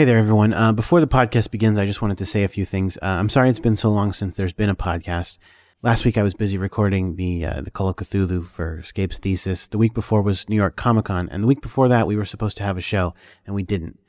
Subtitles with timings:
[0.00, 0.54] Hey there, everyone.
[0.54, 2.96] Uh, before the podcast begins, I just wanted to say a few things.
[3.02, 5.36] Uh, I'm sorry it's been so long since there's been a podcast.
[5.82, 9.68] Last week I was busy recording the uh, the Call of Cthulhu for Scape's thesis.
[9.68, 12.24] The week before was New York Comic Con, and the week before that we were
[12.24, 13.12] supposed to have a show,
[13.44, 14.00] and we didn't.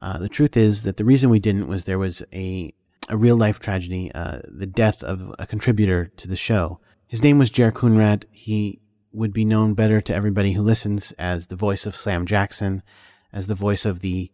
[0.00, 2.72] Uh, the truth is that the reason we didn't was there was a
[3.08, 6.78] a real life tragedy, uh, the death of a contributor to the show.
[7.08, 8.22] His name was Jack Coonrat.
[8.30, 8.78] He
[9.12, 12.84] would be known better to everybody who listens as the voice of Slam Jackson,
[13.32, 14.30] as the voice of the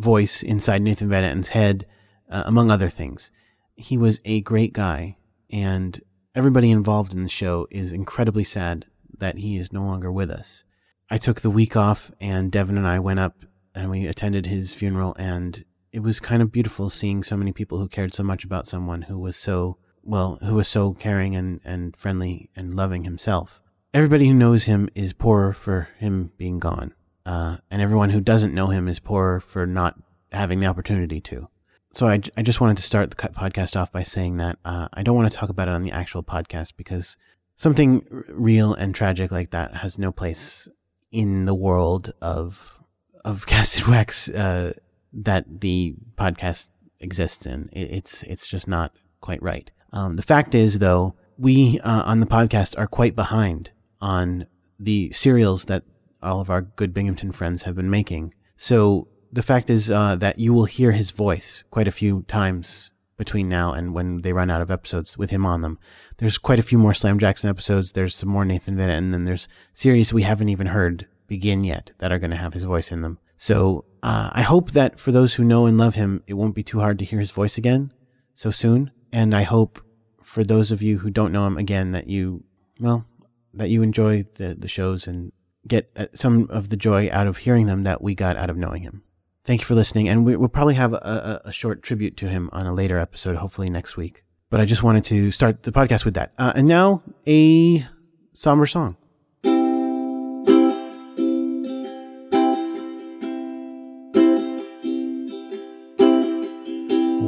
[0.00, 1.86] voice inside Nathan Van Etten's head,
[2.30, 3.30] uh, among other things.
[3.74, 5.16] He was a great guy,
[5.50, 6.00] and
[6.34, 8.86] everybody involved in the show is incredibly sad
[9.18, 10.64] that he is no longer with us.
[11.10, 14.74] I took the week off, and Devin and I went up and we attended his
[14.74, 18.44] funeral, and it was kind of beautiful seeing so many people who cared so much
[18.44, 23.04] about someone who was so well, who was so caring and, and friendly and loving
[23.04, 23.60] himself.
[23.92, 26.94] Everybody who knows him is poorer for him being gone.
[27.30, 29.94] Uh, and everyone who doesn't know him is poorer for not
[30.32, 31.46] having the opportunity to.
[31.92, 35.04] So I, I just wanted to start the podcast off by saying that uh, I
[35.04, 37.16] don't want to talk about it on the actual podcast because
[37.54, 40.66] something real and tragic like that has no place
[41.12, 42.82] in the world of
[43.24, 44.72] of Cast and Wax uh,
[45.12, 47.68] that the podcast exists in.
[47.72, 49.70] It, it's it's just not quite right.
[49.92, 54.46] Um, the fact is, though, we uh, on the podcast are quite behind on
[54.80, 55.84] the serials that
[56.22, 58.34] all of our good Binghamton friends have been making.
[58.56, 62.90] So the fact is uh, that you will hear his voice quite a few times
[63.16, 65.78] between now and when they run out of episodes with him on them.
[66.16, 67.92] There's quite a few more Slam Jackson episodes.
[67.92, 71.92] There's some more Nathan Van and then there's series we haven't even heard begin yet
[71.98, 73.18] that are going to have his voice in them.
[73.36, 76.62] So uh, I hope that for those who know and love him, it won't be
[76.62, 77.92] too hard to hear his voice again
[78.34, 78.90] so soon.
[79.12, 79.80] And I hope
[80.22, 82.44] for those of you who don't know him again that you,
[82.78, 83.06] well,
[83.52, 85.32] that you enjoy the, the shows and
[85.66, 88.56] get uh, some of the joy out of hearing them that we got out of
[88.56, 89.02] knowing him.
[89.44, 92.50] Thank you for listening, and we, will probably have a, a, short tribute to him
[92.52, 94.22] on a later episode, hopefully next week.
[94.50, 96.32] But I just wanted to start the podcast with that.
[96.38, 97.86] Uh, and now, a
[98.34, 98.96] somber song.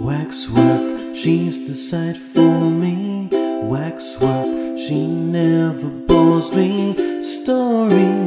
[0.05, 3.29] Waxwork, she's the sight for me.
[3.63, 7.23] Waxwork, she never bores me.
[7.23, 8.22] Stories,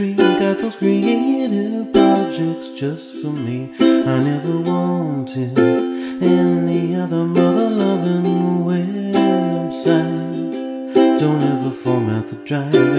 [0.00, 3.70] poetry, got those creative projects just for me.
[3.80, 5.58] I never wanted
[6.22, 9.94] any other mother loving website.
[11.20, 12.89] Don't ever format the drive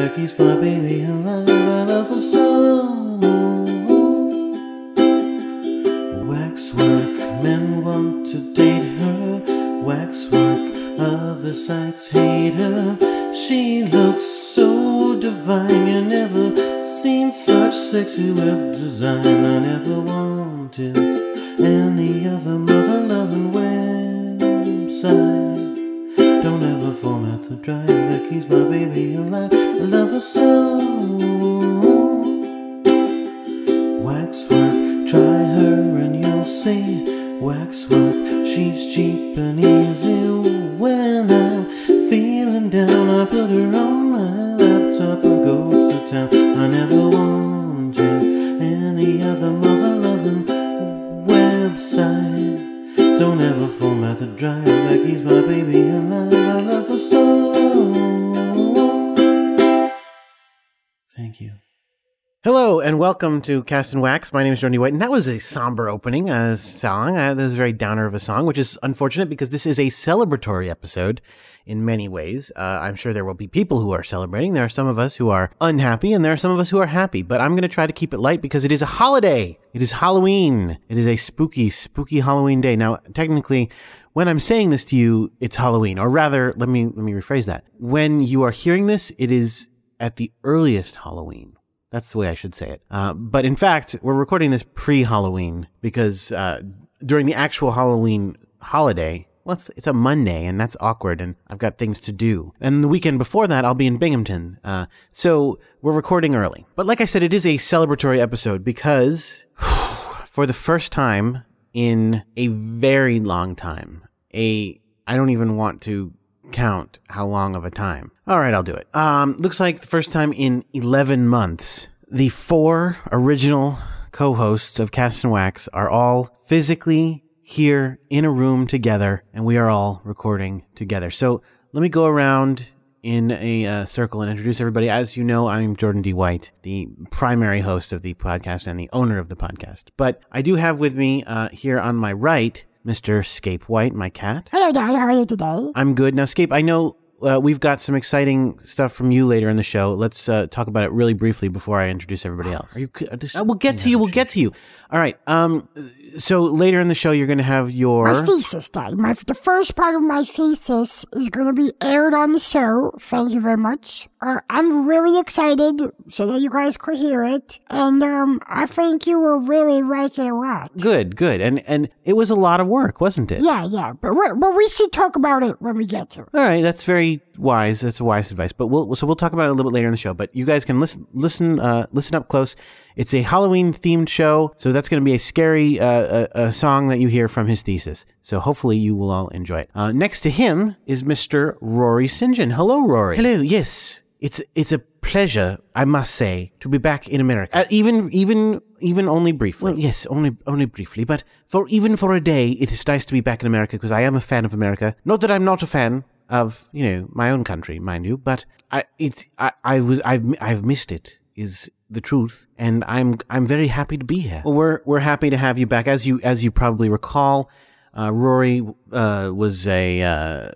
[63.42, 64.32] welcome to Cast and Wax.
[64.32, 67.18] My name is Jordan White, and that was a somber opening uh, song.
[67.18, 69.80] Uh, this is a very downer of a song, which is unfortunate because this is
[69.80, 71.22] a celebratory episode
[71.66, 72.52] in many ways.
[72.56, 74.54] Uh, I'm sure there will be people who are celebrating.
[74.54, 76.78] There are some of us who are unhappy, and there are some of us who
[76.78, 77.24] are happy.
[77.24, 79.58] But I'm going to try to keep it light because it is a holiday.
[79.74, 80.78] It is Halloween.
[80.88, 82.76] It is a spooky, spooky Halloween day.
[82.76, 83.72] Now, technically,
[84.14, 87.48] when I'm saying this to you, it's Halloween, or rather, let me let me rephrase
[87.48, 87.64] that.
[87.80, 89.68] When you are hearing this, it is
[90.00, 91.56] at the earliest Halloween.
[91.92, 92.82] That's the way I should say it.
[92.90, 96.62] Uh, but in fact, we're recording this pre Halloween because uh,
[97.06, 101.58] during the actual Halloween holiday, well, it's, it's, a Monday and that's awkward and I've
[101.58, 102.54] got things to do.
[102.62, 104.60] And the weekend before that, I'll be in Binghamton.
[104.64, 106.66] Uh, so we're recording early.
[106.76, 109.46] But like I said, it is a celebratory episode because
[110.26, 111.44] for the first time
[111.74, 114.04] in a very long time,
[114.34, 116.14] a, I don't even want to
[116.52, 118.12] count how long of a time.
[118.28, 118.94] All right, I'll do it.
[118.96, 123.78] Um, looks like the first time in 11 months, the four original
[124.12, 129.58] co-hosts of Cast and Wax are all physically here in a room together and we
[129.58, 131.12] are all recording together.
[131.12, 131.42] So
[131.74, 132.68] let me go around
[133.04, 134.90] in a uh, circle and introduce everybody.
[134.90, 136.14] As you know, I'm Jordan D.
[136.14, 139.86] White, the primary host of the podcast and the owner of the podcast.
[139.98, 143.26] But I do have with me uh, here on my right Mr.
[143.26, 144.50] Scape White, my cat.
[144.52, 144.96] Hello, Dad.
[144.96, 145.72] How are you today?
[145.76, 146.16] I'm good.
[146.16, 149.64] Now, Scape, I know uh, we've got some exciting stuff from you later in the
[149.64, 149.94] show.
[149.94, 152.76] Let's uh, talk about it really briefly before I introduce everybody else.
[152.76, 152.90] Are you?
[153.12, 153.98] Uh, we'll get to you.
[154.00, 154.54] We'll get to you.
[154.92, 155.18] All right.
[155.28, 155.70] Um.
[156.18, 158.98] So later in the show, you're going to have your My thesis, Dad.
[158.98, 162.92] My, the first part of my thesis is going to be aired on the show.
[163.00, 164.10] Thank you very much.
[164.22, 167.60] Uh, I'm really excited so that you guys could hear it.
[167.70, 170.78] And um, I think you will really like it a lot.
[170.78, 173.42] good, good, and and it was a lot of work, wasn't it?
[173.42, 173.94] Yeah, yeah.
[173.94, 176.30] But, we but we should talk about it when we get to it.
[176.34, 177.82] All right, that's very wise.
[177.82, 178.52] That's a wise advice.
[178.52, 180.14] But we'll so we'll talk about it a little bit later in the show.
[180.14, 182.56] But you guys can listen listen uh, listen up close.
[182.96, 186.52] It's a Halloween themed show, so that's going to be a scary uh, uh, uh,
[186.52, 188.06] song that you hear from his thesis.
[188.22, 189.70] So hopefully you will all enjoy it.
[189.74, 191.58] Uh, next to him is Mr.
[191.62, 192.36] Rory St.
[192.36, 192.52] John.
[192.52, 193.16] Hello, Rory.
[193.16, 193.42] Hello.
[193.42, 197.60] Yes, it's it's a pleasure, I must say, to be back in America.
[197.60, 199.72] Uh, even even even only briefly.
[199.72, 201.04] Well, yes, only only briefly.
[201.04, 203.92] But for even for a day, it is nice to be back in America because
[203.92, 204.96] I am a fan of America.
[205.06, 208.46] Not that I'm not a fan of you know my own country, mind you, but
[208.72, 211.18] I it's I, I was I've I've missed it.
[211.34, 214.42] Is the truth, and I'm I'm very happy to be here.
[214.44, 215.88] Well, we're we're happy to have you back.
[215.88, 217.50] As you as you probably recall,
[217.98, 220.52] uh, Rory uh, was a uh,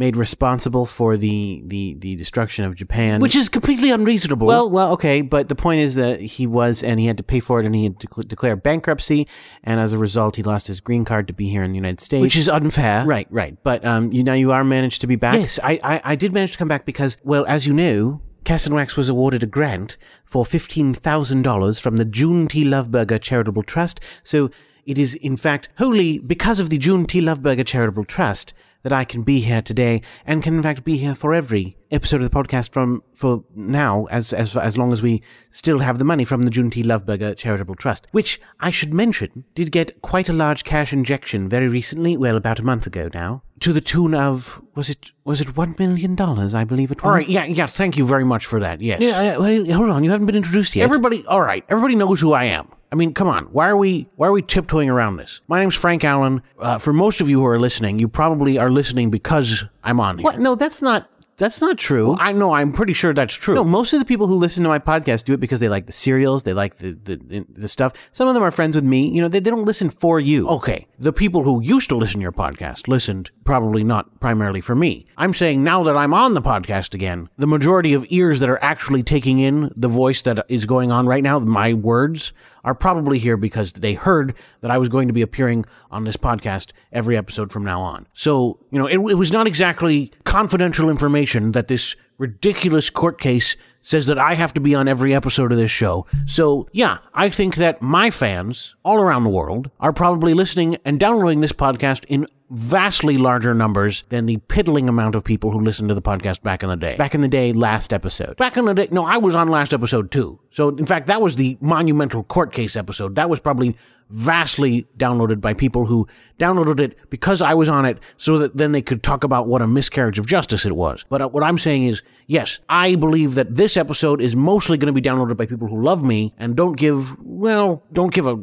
[0.00, 4.46] made responsible for the, the the destruction of Japan, which is completely unreasonable.
[4.46, 7.38] Well, well, okay, but the point is that he was, and he had to pay
[7.38, 9.28] for it, and he had to decl- declare bankruptcy,
[9.62, 12.00] and as a result, he lost his green card to be here in the United
[12.00, 13.04] States, which is unfair.
[13.04, 13.56] Right, right.
[13.62, 15.34] But um, you now you are managed to be back.
[15.34, 18.22] Yes, I, I I did manage to come back because, well, as you know.
[18.42, 22.64] Cast and Wax was awarded a grant for $15,000 from the June T.
[22.64, 24.00] Loveberger Charitable Trust.
[24.24, 24.50] So
[24.86, 27.20] it is, in fact, wholly because of the June T.
[27.20, 31.14] Loveberger Charitable Trust that I can be here today and can, in fact, be here
[31.14, 35.22] for every episode of the podcast from for now, as as as long as we
[35.50, 36.82] still have the money from the June T.
[36.82, 41.68] Loveberger Charitable Trust, which I should mention did get quite a large cash injection very
[41.68, 45.56] recently, well, about a month ago now, to the tune of was it was it
[45.56, 46.54] one million dollars?
[46.54, 47.08] I believe it was.
[47.08, 47.66] All right, yeah, yeah.
[47.66, 48.80] Thank you very much for that.
[48.80, 49.00] Yes.
[49.00, 49.36] Yeah.
[49.36, 50.84] well, hold on, you haven't been introduced yet.
[50.84, 51.64] Everybody, all right.
[51.68, 52.70] Everybody knows who I am.
[52.92, 53.44] I mean, come on.
[53.46, 55.40] Why are we why are we tiptoeing around this?
[55.46, 56.42] My name's Frank Allen.
[56.58, 60.18] Uh, for most of you who are listening, you probably are listening because I'm on
[60.18, 60.24] here.
[60.24, 60.38] What?
[60.40, 62.16] No, that's not that's not true.
[62.18, 62.52] I know.
[62.52, 63.54] I'm pretty sure that's true.
[63.54, 65.86] No, most of the people who listen to my podcast do it because they like
[65.86, 67.92] the serials, they like the the, the stuff.
[68.10, 69.08] Some of them are friends with me.
[69.08, 70.48] You know, they, they don't listen for you.
[70.48, 74.74] Okay, the people who used to listen to your podcast listened probably not primarily for
[74.74, 75.06] me.
[75.16, 78.62] I'm saying now that I'm on the podcast again, the majority of ears that are
[78.62, 82.32] actually taking in the voice that is going on right now, my words,
[82.64, 86.16] are probably here because they heard that I was going to be appearing on this
[86.16, 88.06] podcast every episode from now on.
[88.14, 93.56] So, you know, it, it was not exactly confidential information that this ridiculous court case
[93.82, 96.06] says that I have to be on every episode of this show.
[96.26, 101.00] So, yeah, I think that my fans all around the world are probably listening and
[101.00, 105.88] downloading this podcast in vastly larger numbers than the piddling amount of people who listened
[105.88, 106.96] to the podcast back in the day.
[106.96, 108.36] Back in the day, last episode.
[108.36, 110.40] Back in the day, no, I was on last episode too.
[110.50, 113.14] So, in fact, that was the monumental court case episode.
[113.14, 113.76] That was probably
[114.10, 116.06] vastly downloaded by people who
[116.38, 119.62] downloaded it because I was on it so that then they could talk about what
[119.62, 121.04] a miscarriage of justice it was.
[121.08, 124.92] But uh, what I'm saying is, yes, I believe that this episode is mostly going
[124.92, 128.42] to be downloaded by people who love me and don't give, well, don't give a,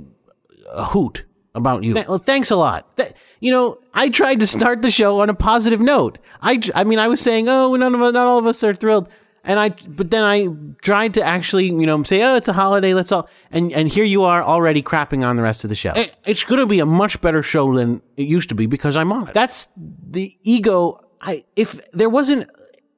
[0.72, 1.96] a hoot about you.
[1.96, 2.96] well, thanks a lot.
[2.98, 6.18] Th- you know, I tried to start the show on a positive note.
[6.42, 9.10] I, I mean, I was saying, oh, none of not all of us are thrilled.
[9.48, 10.50] And I, but then I
[10.84, 14.04] tried to actually, you know, say, oh, it's a holiday, let's all, and, and here
[14.04, 15.94] you are already crapping on the rest of the show.
[15.96, 18.98] It- it's going to be a much better show than it used to be because
[18.98, 19.34] I'm on it.
[19.34, 21.00] That's the ego.
[21.22, 22.50] I, if there wasn't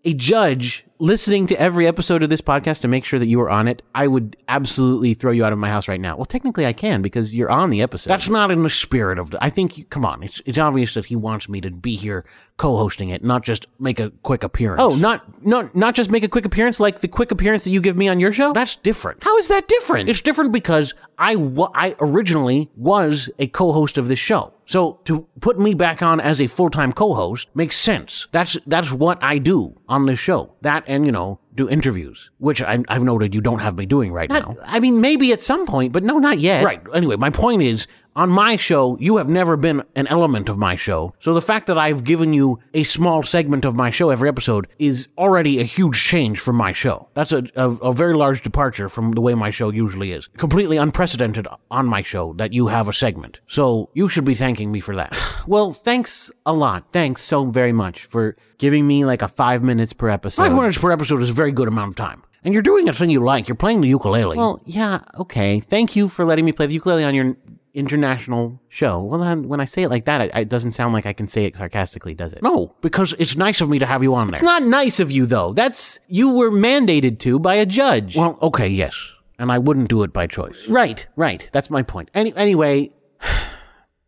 [0.03, 3.49] a judge listening to every episode of this podcast to make sure that you are
[3.49, 6.17] on it, I would absolutely throw you out of my house right now.
[6.17, 8.09] Well, technically I can because you're on the episode.
[8.09, 10.93] That's not in the spirit of the, I think, you, come on, it's, it's obvious
[10.95, 12.25] that he wants me to be here
[12.57, 14.81] co-hosting it, not just make a quick appearance.
[14.81, 17.79] Oh, not, not, not just make a quick appearance like the quick appearance that you
[17.79, 18.51] give me on your show?
[18.51, 19.23] That's different.
[19.23, 20.09] How is that different?
[20.09, 24.53] It's different because I, wa- I originally was a co-host of this show.
[24.65, 28.27] So to put me back on as a full-time co-host makes sense.
[28.31, 30.51] That's that's what I do on this show.
[30.61, 34.11] That and you know do interviews, which I, I've noted you don't have me doing
[34.11, 34.57] right now.
[34.65, 36.65] I mean, maybe at some point, but no, not yet.
[36.65, 36.81] Right.
[36.93, 40.75] Anyway, my point is, on my show, you have never been an element of my
[40.75, 41.13] show.
[41.19, 44.67] So the fact that I've given you a small segment of my show every episode
[44.77, 47.09] is already a huge change from my show.
[47.13, 50.27] That's a, a, a very large departure from the way my show usually is.
[50.37, 53.39] Completely unprecedented on my show that you have a segment.
[53.47, 55.15] So you should be thanking me for that.
[55.47, 56.85] well, thanks a lot.
[56.91, 60.41] Thanks so very much for giving me like a five minutes per episode.
[60.41, 62.23] Five minutes per episode is a very good amount of time.
[62.43, 63.47] And you're doing a thing you like.
[63.47, 64.37] You're playing the ukulele.
[64.37, 65.59] Well, yeah, okay.
[65.59, 67.35] Thank you for letting me play the ukulele on your
[67.73, 69.01] international show.
[69.01, 71.27] Well, then, when I say it like that, it, it doesn't sound like I can
[71.27, 72.41] say it sarcastically, does it?
[72.41, 74.35] No, because it's nice of me to have you on there.
[74.35, 75.53] It's not nice of you, though.
[75.53, 78.15] That's, you were mandated to by a judge.
[78.15, 78.95] Well, okay, yes.
[79.37, 80.67] And I wouldn't do it by choice.
[80.67, 81.47] Right, right.
[81.51, 82.09] That's my point.
[82.13, 82.91] Any, anyway,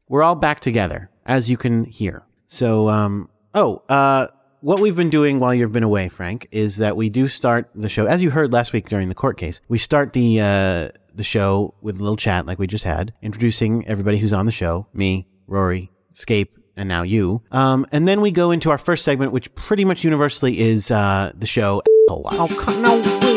[0.10, 2.24] we're all back together, as you can hear.
[2.48, 4.28] So, um, oh, uh,
[4.62, 7.90] what we've been doing while you've been away, Frank, is that we do start the
[7.90, 11.24] show, as you heard last week during the court case, we start the, uh, the
[11.24, 14.88] show with a little chat like we just had, introducing everybody who's on the show,
[14.94, 17.42] me, Rory, Scape, and now you.
[17.52, 21.32] Um, and then we go into our first segment, which pretty much universally is, uh,
[21.36, 21.82] the show.
[22.10, 22.48] Oh,
[22.82, 23.31] no,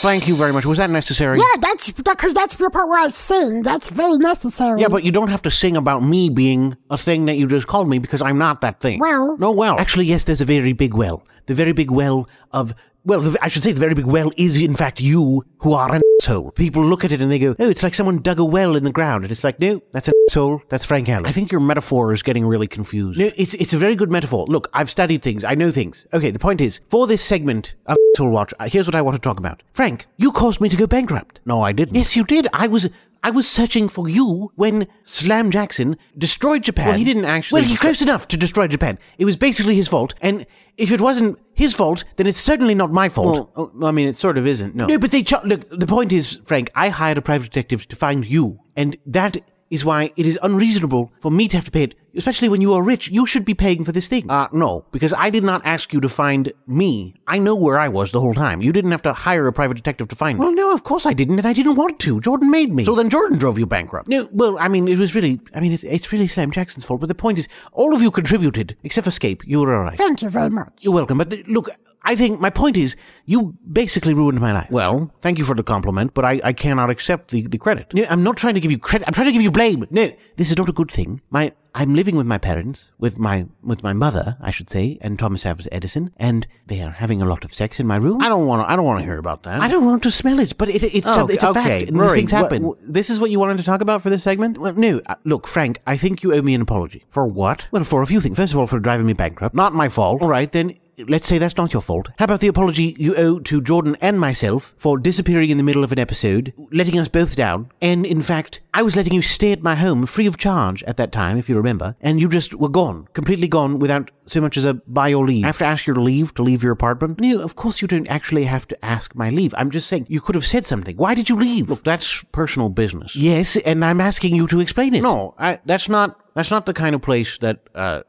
[0.00, 0.64] Thank you very much.
[0.64, 1.38] Was that necessary?
[1.38, 1.44] yeah.
[1.60, 3.62] That's because that's the part where I sing.
[3.62, 4.80] That's very necessary.
[4.80, 7.66] Yeah, but you don't have to sing about me being a thing that you just
[7.66, 8.98] called me because I'm not that thing.
[8.98, 9.78] Well- no well.
[9.78, 11.22] Actually, yes, there's a very big well.
[11.46, 14.60] The very big well of well, the, I should say the very big well is
[14.60, 16.50] in fact you who are an asshole.
[16.52, 18.84] People look at it and they go, "Oh, it's like someone dug a well in
[18.84, 20.62] the ground," and it's like, "No, that's an asshole.
[20.68, 23.18] That's Frank Allen." I think your metaphor is getting really confused.
[23.18, 24.46] No, it's it's a very good metaphor.
[24.46, 25.44] Look, I've studied things.
[25.44, 26.06] I know things.
[26.12, 29.16] Okay, the point is, for this segment of Asshole Watch, uh, here's what I want
[29.16, 29.62] to talk about.
[29.72, 31.40] Frank, you caused me to go bankrupt.
[31.44, 31.94] No, I didn't.
[31.94, 32.46] Yes, you did.
[32.52, 32.88] I was.
[33.22, 36.88] I was searching for you when Slam Jackson destroyed Japan.
[36.88, 37.60] Well, he didn't actually.
[37.60, 38.98] Well, he close enough to destroy Japan.
[39.18, 40.46] It was basically his fault, and
[40.76, 43.50] if it wasn't his fault, then it's certainly not my fault.
[43.54, 44.74] Well, oh, I mean, it sort of isn't.
[44.74, 45.68] No, no, but they look.
[45.70, 49.36] The point is, Frank, I hired a private detective to find you, and that
[49.68, 51.94] is why it is unreasonable for me to have to pay it.
[52.16, 54.30] Especially when you are rich, you should be paying for this thing.
[54.30, 57.14] Uh, no, because I did not ask you to find me.
[57.26, 58.60] I know where I was the whole time.
[58.60, 60.44] You didn't have to hire a private detective to find me.
[60.44, 62.20] Well, no, of course I didn't, and I didn't want to.
[62.20, 62.84] Jordan made me.
[62.84, 64.08] So then Jordan drove you bankrupt.
[64.08, 67.00] No, well, I mean, it was really, I mean, it's, it's really Slam Jackson's fault,
[67.00, 69.46] but the point is, all of you contributed, except for Scape.
[69.46, 69.98] You were alright.
[69.98, 70.72] Thank you very much.
[70.80, 71.18] You're welcome.
[71.18, 71.70] But th- look,
[72.02, 74.70] I think my point is, you basically ruined my life.
[74.70, 77.92] Well, thank you for the compliment, but I, I cannot accept the, the credit.
[77.92, 79.06] No, I'm not trying to give you credit.
[79.06, 79.86] I'm trying to give you blame.
[79.90, 81.20] No, this is not a good thing.
[81.30, 85.18] My I'm living with my parents, with my with my mother, I should say, and
[85.18, 88.20] Thomas Alva Edison, and they are having a lot of sex in my room.
[88.20, 88.72] I don't want to.
[88.72, 89.60] I don't want to hear about that.
[89.62, 91.84] I don't want to smell it, but it, it's Oh, a, it's a okay.
[91.86, 91.92] fact.
[91.92, 92.62] Rory, things happen.
[92.64, 94.58] wha- this is what you wanted to talk about for this segment?
[94.58, 95.00] Well, no.
[95.06, 97.04] Uh, look, Frank, I think you owe me an apology.
[97.08, 97.66] For what?
[97.70, 98.36] Well, for a few things.
[98.36, 99.54] First of all, for driving me bankrupt.
[99.54, 100.22] Not my fault.
[100.22, 100.74] All right, then.
[101.08, 102.08] Let's say that's not your fault.
[102.18, 105.84] How about the apology you owe to Jordan and myself for disappearing in the middle
[105.84, 109.52] of an episode, letting us both down, and in fact, I was letting you stay
[109.52, 112.54] at my home free of charge at that time, if you remember, and you just
[112.54, 115.44] were gone, completely gone without so much as a by your leave.
[115.44, 117.20] I have to ask your leave to leave your apartment?
[117.20, 119.54] No, of course you don't actually have to ask my leave.
[119.56, 120.96] I'm just saying you could have said something.
[120.96, 121.68] Why did you leave?
[121.68, 123.16] Look, that's personal business.
[123.16, 125.02] Yes, and I'm asking you to explain it.
[125.02, 128.02] No, I, that's not that's not the kind of place that uh,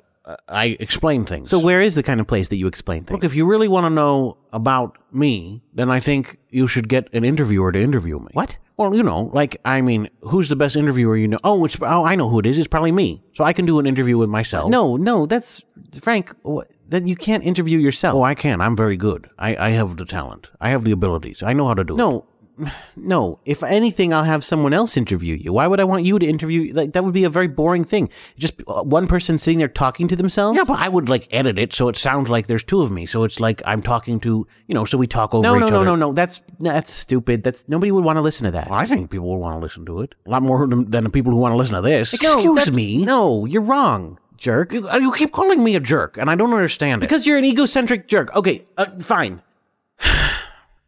[0.48, 1.50] I explain things.
[1.50, 3.12] So where is the kind of place that you explain things?
[3.12, 7.12] Look, if you really want to know about me, then I think you should get
[7.13, 8.30] an interviewer to interview me.
[8.34, 8.58] What?
[8.78, 11.40] Well, you know, like I mean, who's the best interviewer you know?
[11.44, 12.58] Oh, it's oh, I know who it is.
[12.58, 13.24] It's probably me.
[13.34, 14.70] So I can do an interview with myself.
[14.70, 15.62] No, no, that's
[16.00, 16.36] Frank.
[16.88, 18.16] Then you can't interview yourself.
[18.16, 18.60] Oh, I can.
[18.60, 19.30] I'm very good.
[19.40, 20.50] I, I have the talent.
[20.60, 21.42] I have the abilities.
[21.42, 21.98] I know how to do it.
[21.98, 22.25] No,
[22.96, 23.36] no.
[23.46, 25.53] If anything, I'll have someone else interview you.
[25.53, 26.74] Why would I want you to interview?
[26.74, 28.10] Like that would be a very boring thing.
[28.38, 30.58] Just uh, one person sitting there talking to themselves.
[30.58, 33.06] Yeah, but I would like edit it so it sounds like there's two of me.
[33.06, 34.86] So it's like I'm talking to you know.
[34.86, 35.74] So we talk over No, each no, other.
[35.77, 36.13] no, no, no.
[36.13, 37.44] That's that's stupid.
[37.44, 38.72] That's nobody would want to listen to that.
[38.72, 41.32] I think people would want to listen to it a lot more than, the people
[41.32, 42.13] who want to listen to this.
[42.13, 43.03] Excuse that's- me.
[43.06, 44.18] No, you're wrong.
[44.38, 44.74] Jerk.
[44.74, 47.06] You, uh, you keep calling me a jerk, and I don't understand it.
[47.08, 48.36] Because you're an egocentric jerk.
[48.36, 49.44] Okay, uh, fine.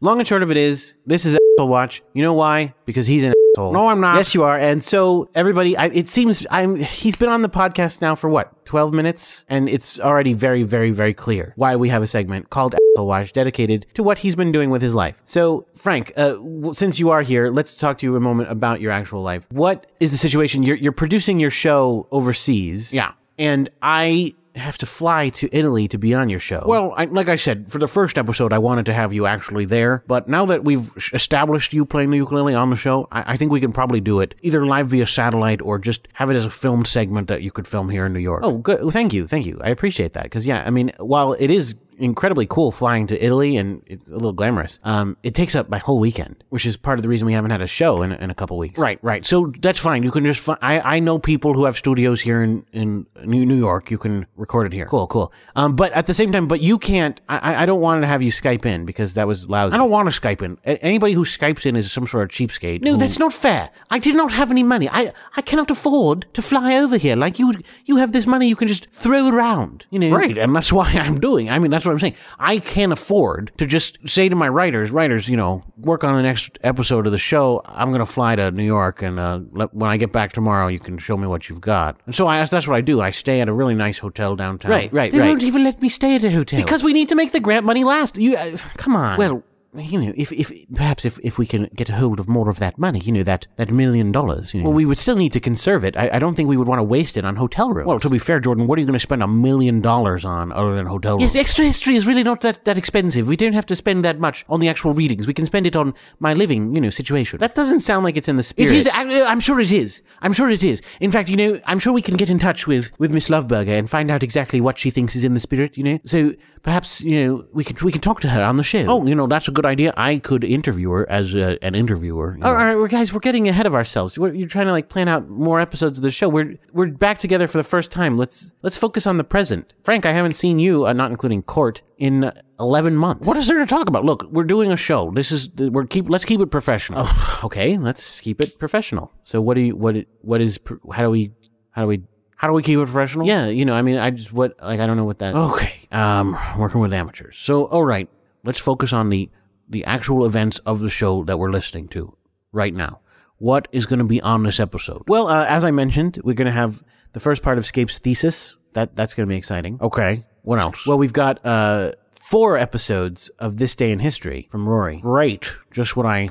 [0.04, 2.02] Long and short of it is, this is asshole watch.
[2.12, 2.74] You know why?
[2.84, 3.72] Because he's an asshole.
[3.72, 4.16] No, I'm not.
[4.18, 4.58] Yes, you are.
[4.58, 6.76] And so everybody, I, it seems I'm.
[6.76, 10.90] He's been on the podcast now for what, twelve minutes, and it's already very, very,
[10.90, 14.52] very clear why we have a segment called Asshole Watch dedicated to what he's been
[14.52, 15.22] doing with his life.
[15.24, 16.36] So, Frank, uh,
[16.74, 19.46] since you are here, let's talk to you a moment about your actual life.
[19.52, 20.62] What is the situation?
[20.62, 22.92] You're you're producing your show overseas.
[22.92, 23.12] Yeah.
[23.38, 26.62] and I have to fly to Italy to be on your show.
[26.66, 29.64] Well, I, like I said, for the first episode, I wanted to have you actually
[29.64, 30.04] there.
[30.06, 33.50] But now that we've established you playing the ukulele on the show, I, I think
[33.50, 36.50] we can probably do it either live via satellite or just have it as a
[36.50, 38.42] filmed segment that you could film here in New York.
[38.44, 38.80] Oh, good.
[38.80, 39.26] Well, thank you.
[39.26, 39.60] Thank you.
[39.62, 40.24] I appreciate that.
[40.24, 44.10] Because, yeah, I mean, while it is incredibly cool flying to Italy and it's a
[44.12, 47.26] little glamorous, um, it takes up my whole weekend, which is part of the reason
[47.26, 48.78] we haven't had a show in, in a couple weeks.
[48.78, 49.24] Right, right.
[49.24, 50.02] So that's fine.
[50.02, 50.40] You can just.
[50.40, 53.90] Fi- I I know people who have studios here in in New York.
[53.90, 54.86] You can record it here.
[54.86, 55.32] Cool, cool.
[55.56, 58.06] Um, but at the same time, but you can't, I, I- I don't want to
[58.06, 59.74] have you Skype in because that was lousy.
[59.74, 60.58] I don't want to Skype in.
[60.66, 62.82] A- Anybody who Skypes in is some sort of cheapskate.
[62.82, 63.70] No, who- that's not fair.
[63.90, 64.88] I did not have any money.
[64.90, 67.16] I, I cannot afford to fly over here.
[67.16, 67.54] Like you,
[67.86, 69.86] you have this money you can just throw around.
[69.90, 71.48] You know, Right, and that's why I'm doing.
[71.50, 72.16] I mean, that's what I'm saying.
[72.38, 76.22] I can't afford to just say to my writers, writers, you know, work on the
[76.22, 77.62] next episode of the show.
[77.64, 80.68] I'm going to fly to New York, and uh, let, when I get back tomorrow,
[80.68, 81.98] you can show me what you've got.
[82.06, 83.00] And so I, that's what I do.
[83.00, 84.70] I stay at a really nice hotel downtown.
[84.70, 85.28] Right, right, They right.
[85.28, 87.64] won't even let me stay at a hotel because we need to make the grant
[87.64, 88.16] money last.
[88.16, 89.18] You, uh, come on.
[89.18, 89.42] Well,
[89.76, 92.58] you know, if if perhaps if, if we can get a hold of more of
[92.58, 94.68] that money, you know, that that million dollars, you know.
[94.68, 95.96] well, we would still need to conserve it.
[95.96, 97.86] I, I don't think we would want to waste it on hotel rooms.
[97.86, 100.52] well, to be fair, Jordan, what are you going to spend a million dollars on
[100.52, 101.34] other than hotel rooms?
[101.34, 103.26] Yes, extra history is really not that, that expensive.
[103.26, 105.26] We don't have to spend that much on the actual readings.
[105.26, 107.38] We can spend it on my living, you know, situation.
[107.40, 108.70] That doesn't sound like it's in the spirit.
[108.72, 108.86] is.
[108.88, 110.02] I- uh, I'm sure it is.
[110.22, 110.80] I'm sure it is.
[111.00, 113.78] In fact, you know, I'm sure we can get in touch with with Miss Loveberger
[113.78, 115.76] and find out exactly what she thinks is in the spirit.
[115.76, 118.62] You know, so perhaps you know we can we can talk to her on the
[118.62, 118.86] show.
[118.88, 119.92] Oh, you know, that's a good idea.
[119.96, 122.38] I could interview her as a, an interviewer.
[122.42, 124.18] All right, all right, guys, we're getting ahead of ourselves.
[124.18, 126.28] We're, you're trying to like plan out more episodes of the show.
[126.28, 128.16] We're we're back together for the first time.
[128.16, 129.74] Let's let's focus on the present.
[129.82, 133.26] Frank, I haven't seen you, uh, not including Court, in eleven months.
[133.26, 134.04] What is there to talk about?
[134.04, 135.10] Look, we're doing a show.
[135.10, 136.08] This is we're keep.
[136.08, 137.04] Let's keep it professional.
[137.06, 139.12] Oh, okay, let's keep it professional.
[139.24, 140.58] So what do you what what is
[140.92, 141.32] how do we
[141.70, 142.02] how do we
[142.36, 143.26] How do we keep it professional?
[143.26, 145.88] yeah you know I mean I just what like I don't know what that Okay.
[145.90, 147.36] Um, working with amateurs.
[147.38, 148.08] So, all right,
[148.44, 149.30] let's focus on the
[149.74, 152.16] the actual events of the show that we're listening to
[152.52, 153.00] right now.
[153.38, 155.02] What is going to be on this episode?
[155.08, 158.56] Well, uh, as I mentioned, we're going to have the first part of Scape's thesis.
[158.74, 159.78] That that's going to be exciting.
[159.80, 160.24] Okay.
[160.42, 160.86] What else?
[160.86, 164.98] Well, we've got uh, four episodes of This Day in History from Rory.
[165.00, 165.50] great.
[165.72, 166.28] Just what I,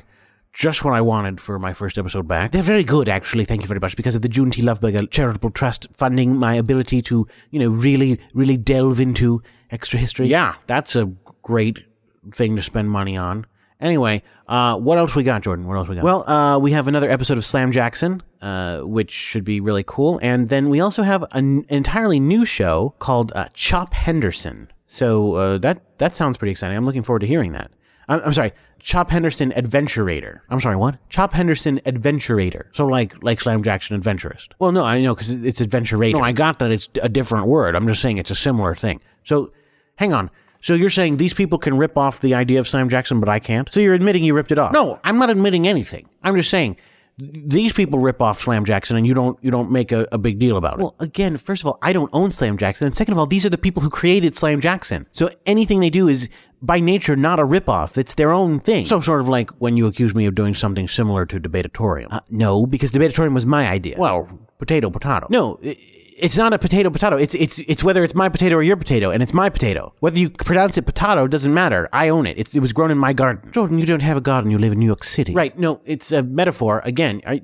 [0.54, 2.52] just what I wanted for my first episode back.
[2.52, 3.44] They're very good, actually.
[3.44, 4.62] Thank you very much because of the June T.
[4.62, 10.28] Loveberger Charitable Trust funding my ability to, you know, really, really delve into extra history.
[10.28, 11.84] Yeah, that's a great
[12.30, 13.46] thing to spend money on.
[13.80, 15.66] Anyway, uh, what else we got, Jordan?
[15.66, 16.04] What else we got?
[16.04, 20.18] Well, uh, we have another episode of Slam Jackson, uh, which should be really cool.
[20.22, 24.70] And then we also have an entirely new show called uh, Chop Henderson.
[24.86, 26.76] So uh, that that sounds pretty exciting.
[26.76, 27.72] I'm looking forward to hearing that.
[28.08, 30.40] I'm, I'm sorry, Chop Henderson Adventurator.
[30.50, 30.98] I'm sorry, what?
[31.08, 32.66] Chop Henderson Adventurator.
[32.72, 34.54] So like like Slam Jackson Adventurist.
[34.58, 36.12] Well, no, I know because it's Adventurator.
[36.12, 37.74] No, I got that it's a different word.
[37.74, 39.00] I'm just saying it's a similar thing.
[39.24, 39.52] So,
[39.96, 40.30] hang on.
[40.64, 43.38] So you're saying these people can rip off the idea of Slam Jackson, but I
[43.38, 43.70] can't?
[43.70, 44.72] so you're admitting you ripped it off?
[44.72, 46.08] No, I'm not admitting anything.
[46.22, 46.78] I'm just saying
[47.18, 50.38] these people rip off Slam Jackson, and you don't you don't make a, a big
[50.38, 50.82] deal about it.
[50.82, 52.86] Well, again, first of all, I don't own Slam Jackson.
[52.86, 55.06] And second of all, these are the people who created Slam Jackson.
[55.12, 56.30] So anything they do is
[56.66, 57.96] by nature not a ripoff.
[57.98, 58.84] It's their own thing.
[58.86, 62.08] So sort of like when you accuse me of doing something similar to Debatatorium.
[62.10, 63.96] Uh, no, because Debatatorium was my idea.
[63.98, 65.26] well, potato, potato.
[65.30, 67.16] no, it's not a potato potato.
[67.16, 69.92] It's it's it's whether it's my potato or your potato, and it's my potato.
[70.00, 71.88] Whether you pronounce it potato doesn't matter.
[71.92, 72.38] I own it.
[72.38, 73.50] It's, it was grown in my garden.
[73.52, 74.50] Jordan, you don't have a garden.
[74.50, 75.34] You live in New York City.
[75.34, 75.58] Right?
[75.58, 76.80] No, it's a metaphor.
[76.84, 77.38] Again, are,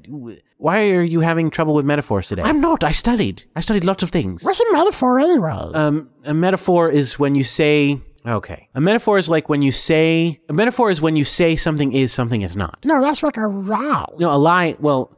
[0.57, 2.43] why are you having trouble with metaphors today?
[2.43, 2.85] I'm not.
[2.85, 3.43] I studied.
[3.57, 4.45] I studied lots of things.
[4.45, 5.51] What's a metaphor anyway?
[5.75, 7.99] um, a metaphor is when you say.
[8.27, 10.41] Okay, a metaphor is like when you say.
[10.49, 12.79] A metaphor is when you say something is something it's not.
[12.85, 14.05] no, that's like a lie.
[14.19, 14.77] No, a lie.
[14.79, 15.17] Well,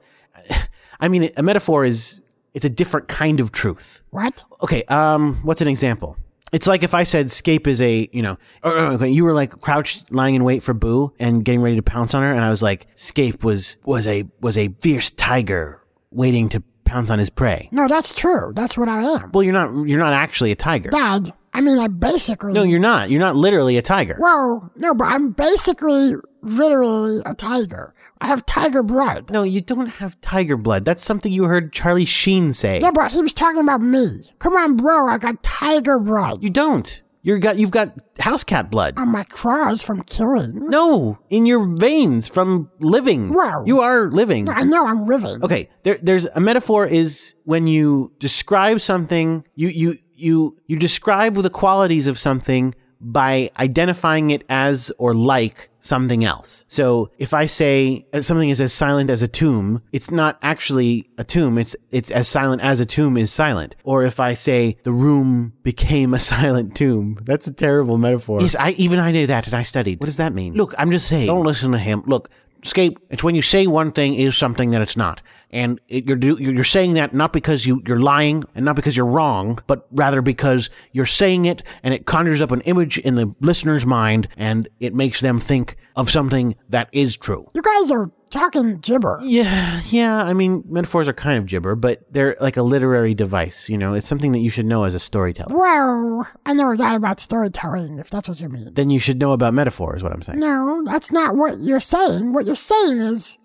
[1.00, 2.20] I mean, a metaphor is
[2.54, 4.02] it's a different kind of truth.
[4.10, 4.44] What?
[4.62, 6.16] Okay, um, what's an example?
[6.52, 9.32] It's like if I said Scape is a, you know, or, or, okay, you were
[9.32, 12.44] like crouched, lying in wait for Boo and getting ready to pounce on her, and
[12.44, 17.18] I was like, Scape was was a was a fierce tiger waiting to pounce on
[17.18, 17.68] his prey.
[17.72, 18.52] No, that's true.
[18.54, 19.32] That's what I am.
[19.32, 20.90] Well, you're not you're not actually a tiger.
[20.90, 22.52] Dad, I mean, I basically.
[22.52, 23.10] No, you're not.
[23.10, 24.16] You're not literally a tiger.
[24.18, 27.94] Whoa, no, but I'm basically literally a tiger.
[28.20, 29.30] I have tiger blood.
[29.30, 30.84] No, you don't have tiger blood.
[30.84, 32.80] That's something you heard Charlie Sheen say.
[32.80, 34.32] Yeah, but he was talking about me.
[34.38, 36.42] Come on, bro, I got tiger blood.
[36.42, 37.02] You don't.
[37.24, 38.94] You're got you've got house cat blood.
[38.96, 40.68] On my claws from killing.
[40.68, 43.32] No, in your veins from living.
[43.32, 43.62] Wow.
[43.64, 44.48] You are living.
[44.48, 45.42] I know I'm living.
[45.42, 51.34] Okay, there, there's a metaphor is when you describe something, you you you you describe
[51.34, 56.64] the qualities of something by identifying it as or like something else.
[56.68, 61.10] So if I say uh, something is as silent as a tomb, it's not actually
[61.18, 61.58] a tomb.
[61.58, 63.74] It's it's as silent as a tomb is silent.
[63.84, 68.40] Or if I say the room became a silent tomb, that's a terrible metaphor.
[68.40, 69.98] Yes, I even I knew that and I studied.
[70.00, 70.54] What does that mean?
[70.54, 71.26] Look, I'm just saying.
[71.26, 72.04] Don't listen to him.
[72.06, 72.30] Look,
[72.64, 72.98] Scape.
[73.10, 75.20] It's when you say one thing is something that it's not,
[75.50, 79.06] and it, you're you're saying that not because you you're lying and not because you're
[79.06, 83.34] wrong, but rather because you're saying it and it conjures up an image in the
[83.40, 87.50] listener's mind and it makes them think of something that is true.
[87.54, 89.18] You guys are talking gibber.
[89.22, 90.24] Yeah, yeah.
[90.24, 93.68] I mean, metaphors are kind of gibber, but they're like a literary device.
[93.68, 95.56] You know, it's something that you should know as a storyteller.
[95.56, 98.74] Well, I know a lot about storytelling, if that's what you mean.
[98.74, 100.02] Then you should know about metaphors.
[100.02, 100.40] What I'm saying.
[100.40, 102.32] No, that's not what you're saying.
[102.32, 103.38] What you're saying is,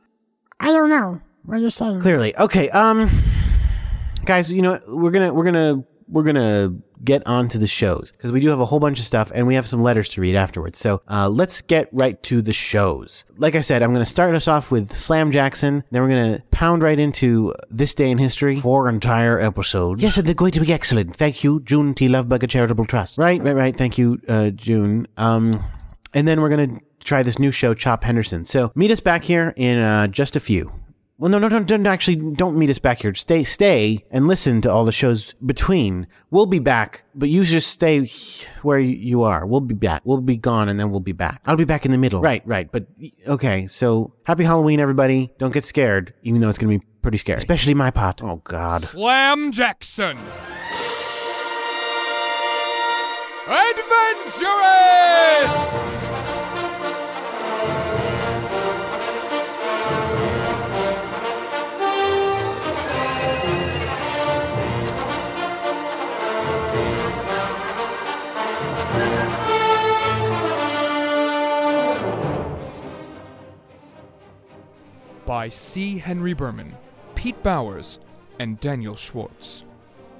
[0.59, 2.01] I don't know what you're saying.
[2.01, 2.69] Clearly, okay.
[2.69, 3.09] Um,
[4.25, 8.31] guys, you know we're gonna we're gonna we're gonna get on to the shows because
[8.31, 10.35] we do have a whole bunch of stuff and we have some letters to read
[10.35, 10.79] afterwards.
[10.79, 13.25] So uh, let's get right to the shows.
[13.37, 15.83] Like I said, I'm going to start us off with Slam Jackson.
[15.91, 18.59] Then we're going to pound right into this day in history.
[18.59, 20.01] Four entire episodes.
[20.01, 21.15] Yes, and they're going to be excellent.
[21.15, 22.07] Thank you, June T.
[22.07, 23.17] Loveberger Charitable Trust.
[23.17, 23.77] Right, right, right.
[23.77, 25.07] Thank you, uh, June.
[25.17, 25.63] Um,
[26.13, 28.45] and then we're going to try this new show, Chop Henderson.
[28.45, 30.71] So meet us back here in uh, just a few.
[31.19, 33.15] Well, no, no, don't, don't actually don't meet us back here.
[33.15, 36.05] Stay, stay, and listen to all the shows between.
[36.29, 38.05] We'll be back, but you just stay
[38.61, 39.43] where you are.
[39.43, 40.03] We'll be back.
[40.05, 41.41] We'll be gone, and then we'll be back.
[41.47, 42.21] I'll be back in the middle.
[42.21, 42.71] Right, right.
[42.71, 42.85] But
[43.25, 45.33] okay, so happy Halloween, everybody.
[45.39, 48.21] Don't get scared, even though it's gonna be pretty scary, especially my pot.
[48.23, 48.83] Oh God.
[48.83, 50.19] Slam Jackson.
[53.47, 56.16] Adventurist!
[75.27, 75.97] By C.
[75.97, 76.73] Henry Berman,
[77.15, 77.99] Pete Bowers,
[78.39, 79.65] and Daniel Schwartz.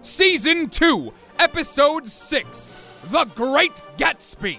[0.02, 4.58] Season 2, Episode 6 The Great Gatsby.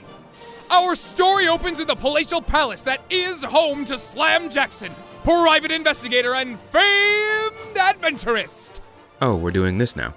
[0.70, 4.90] Our story opens in the palatial palace that is home to Slam Jackson,
[5.22, 8.80] private investigator and famed adventurist.
[9.20, 10.14] Oh, we're doing this now.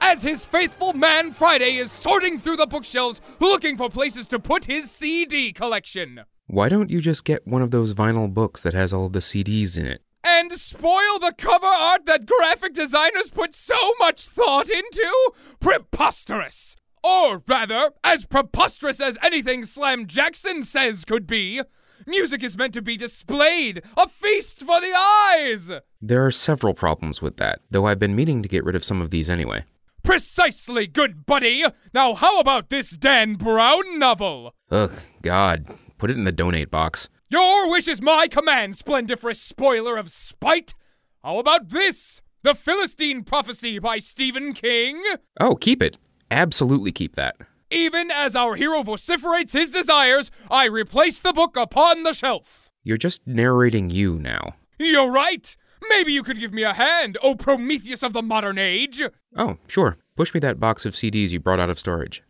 [0.00, 4.64] As his faithful man Friday is sorting through the bookshelves looking for places to put
[4.64, 6.24] his CD collection.
[6.50, 9.76] Why don't you just get one of those vinyl books that has all the CDs
[9.76, 10.00] in it?
[10.24, 15.32] And spoil the cover art that graphic designers put so much thought into?
[15.60, 16.74] Preposterous!
[17.04, 21.60] Or rather, as preposterous as anything Slam Jackson says could be.
[22.06, 25.70] Music is meant to be displayed, a feast for the eyes!
[26.00, 29.02] There are several problems with that, though I've been meaning to get rid of some
[29.02, 29.64] of these anyway.
[30.02, 31.64] Precisely, good buddy!
[31.92, 34.54] Now, how about this Dan Brown novel?
[34.70, 35.66] Ugh, God.
[35.98, 37.08] Put it in the donate box.
[37.28, 40.74] Your wish is my command, splendiferous spoiler of spite!
[41.22, 42.22] How about this?
[42.42, 45.02] The Philistine Prophecy by Stephen King?
[45.40, 45.98] Oh, keep it.
[46.30, 47.36] Absolutely keep that.
[47.70, 52.70] Even as our hero vociferates his desires, I replace the book upon the shelf.
[52.84, 54.54] You're just narrating you now.
[54.78, 55.54] You're right!
[55.90, 59.02] Maybe you could give me a hand, O Prometheus of the modern age!
[59.36, 59.98] Oh, sure.
[60.16, 62.22] Push me that box of CDs you brought out of storage.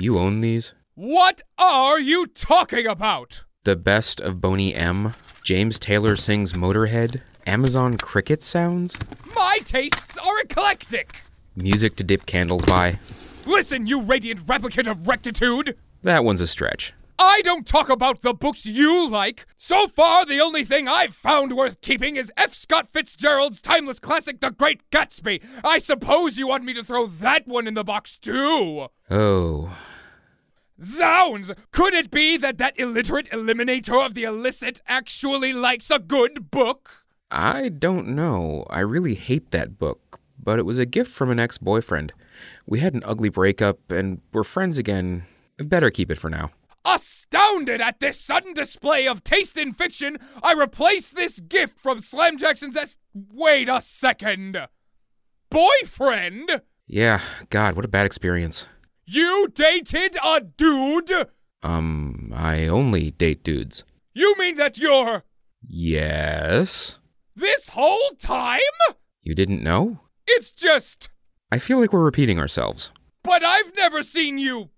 [0.00, 0.74] You own these?
[0.94, 3.42] What are you talking about?
[3.64, 5.14] The best of Boney M.
[5.42, 7.22] James Taylor sings Motorhead.
[7.48, 8.96] Amazon cricket sounds.
[9.34, 11.22] My tastes are eclectic!
[11.56, 13.00] Music to dip candles by.
[13.44, 15.76] Listen, you radiant replicant of rectitude!
[16.02, 16.94] That one's a stretch.
[17.20, 19.46] I don't talk about the books you like.
[19.58, 22.54] So far, the only thing I've found worth keeping is F.
[22.54, 25.42] Scott Fitzgerald's timeless classic, The Great Gatsby.
[25.64, 28.86] I suppose you want me to throw that one in the box, too.
[29.10, 29.76] Oh.
[30.80, 31.50] Zounds!
[31.72, 37.04] Could it be that that illiterate eliminator of the illicit actually likes a good book?
[37.32, 38.64] I don't know.
[38.70, 42.12] I really hate that book, but it was a gift from an ex boyfriend.
[42.64, 45.24] We had an ugly breakup and we're friends again.
[45.58, 46.52] Better keep it for now.
[46.94, 52.38] Astounded at this sudden display of taste in fiction, I replace this gift from Slam
[52.38, 52.96] Jackson's S.
[53.12, 54.56] Wait a second!
[55.50, 56.62] Boyfriend?
[56.86, 57.20] Yeah,
[57.50, 58.64] God, what a bad experience.
[59.04, 61.28] You dated a dude?
[61.62, 63.84] Um, I only date dudes.
[64.14, 65.24] You mean that you're.
[65.60, 66.98] Yes?
[67.36, 68.60] This whole time?
[69.22, 70.00] You didn't know?
[70.26, 71.10] It's just.
[71.52, 72.92] I feel like we're repeating ourselves.
[73.22, 74.70] But I've never seen you.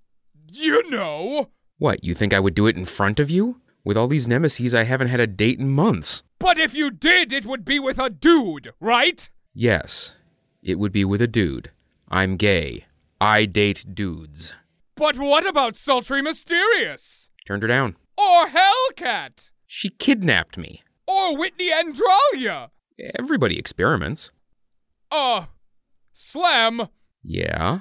[0.53, 1.51] You know.
[1.81, 3.61] What, you think I would do it in front of you?
[3.85, 6.23] With all these nemesis, I haven't had a date in months.
[6.39, 9.29] But if you did, it would be with a dude, right?
[9.55, 10.13] Yes,
[10.63, 11.71] it would be with a dude.
[12.09, 12.85] I'm gay.
[13.19, 14.53] I date dudes.
[14.95, 17.31] But what about Sultry Mysterious?
[17.47, 17.97] Turned her down.
[18.19, 19.51] Or Hellcat?
[19.67, 20.83] She kidnapped me.
[21.09, 22.69] Or Whitney Andralia?
[23.19, 24.33] Everybody experiments.
[25.11, 25.47] Uh,
[26.13, 26.89] Slam,
[27.25, 27.81] Yeah?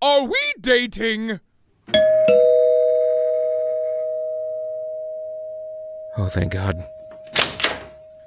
[0.00, 1.40] are we dating?
[6.16, 6.76] Oh, thank God.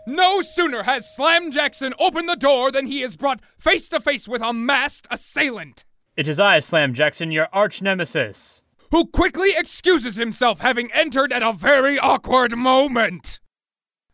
[0.06, 4.28] No sooner has Slam Jackson opened the door than he is brought face to face
[4.28, 5.84] with a masked assailant,
[6.16, 8.62] It is I, Slam Jackson, your arch nemesis.
[8.92, 13.40] who quickly excuses himself having entered at a very awkward moment.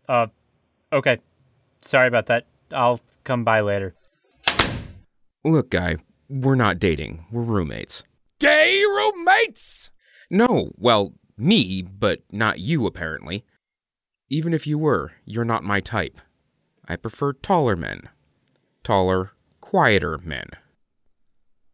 [0.10, 0.28] Uh,
[0.92, 1.20] okay.
[1.84, 2.48] Sorry about that.
[2.72, 3.94] I'll come by later.
[5.46, 5.98] Look, guy,
[6.30, 7.26] we're not dating.
[7.32, 8.04] We're roommates.
[8.40, 9.92] Gay roommates!
[10.32, 13.46] No, well, me, but not you, apparently.
[14.34, 16.18] Even if you were, you're not my type.
[16.90, 18.10] I prefer taller men.
[18.84, 20.48] Taller, quieter men.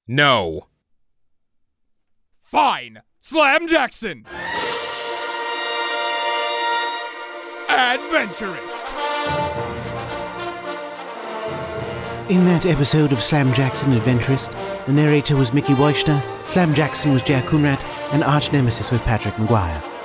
[0.08, 0.68] No.
[2.42, 3.02] Fine.
[3.20, 4.26] Slam Jackson.
[7.68, 8.86] Adventurist.
[12.30, 14.52] In that episode of Slam Jackson Adventurist,
[14.86, 19.36] the narrator was Mickey Weichner, Slam Jackson was Jack Coonrat, and Arch Nemesis was Patrick
[19.36, 19.97] McGuire.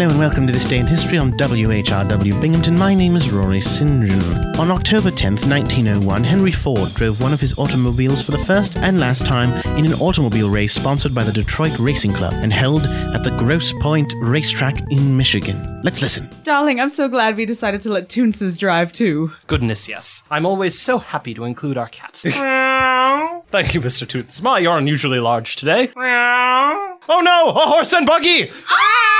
[0.00, 2.74] Hello and welcome to This Day in History on WHRW Binghamton.
[2.78, 4.06] My name is Rory St.
[4.06, 4.58] John.
[4.58, 8.98] On October 10th, 1901, Henry Ford drove one of his automobiles for the first and
[8.98, 12.84] last time in an automobile race sponsored by the Detroit Racing Club and held
[13.14, 15.82] at the Grosse Pointe Racetrack in Michigan.
[15.82, 16.30] Let's listen.
[16.44, 19.32] Darling, I'm so glad we decided to let Toonces drive too.
[19.48, 20.22] Goodness, yes.
[20.30, 22.14] I'm always so happy to include our cat.
[23.50, 24.08] Thank you, Mr.
[24.08, 24.40] Toots.
[24.40, 25.90] My, you're unusually large today.
[25.94, 27.50] Oh no!
[27.50, 28.50] A horse and buggy!
[28.66, 29.19] Ah!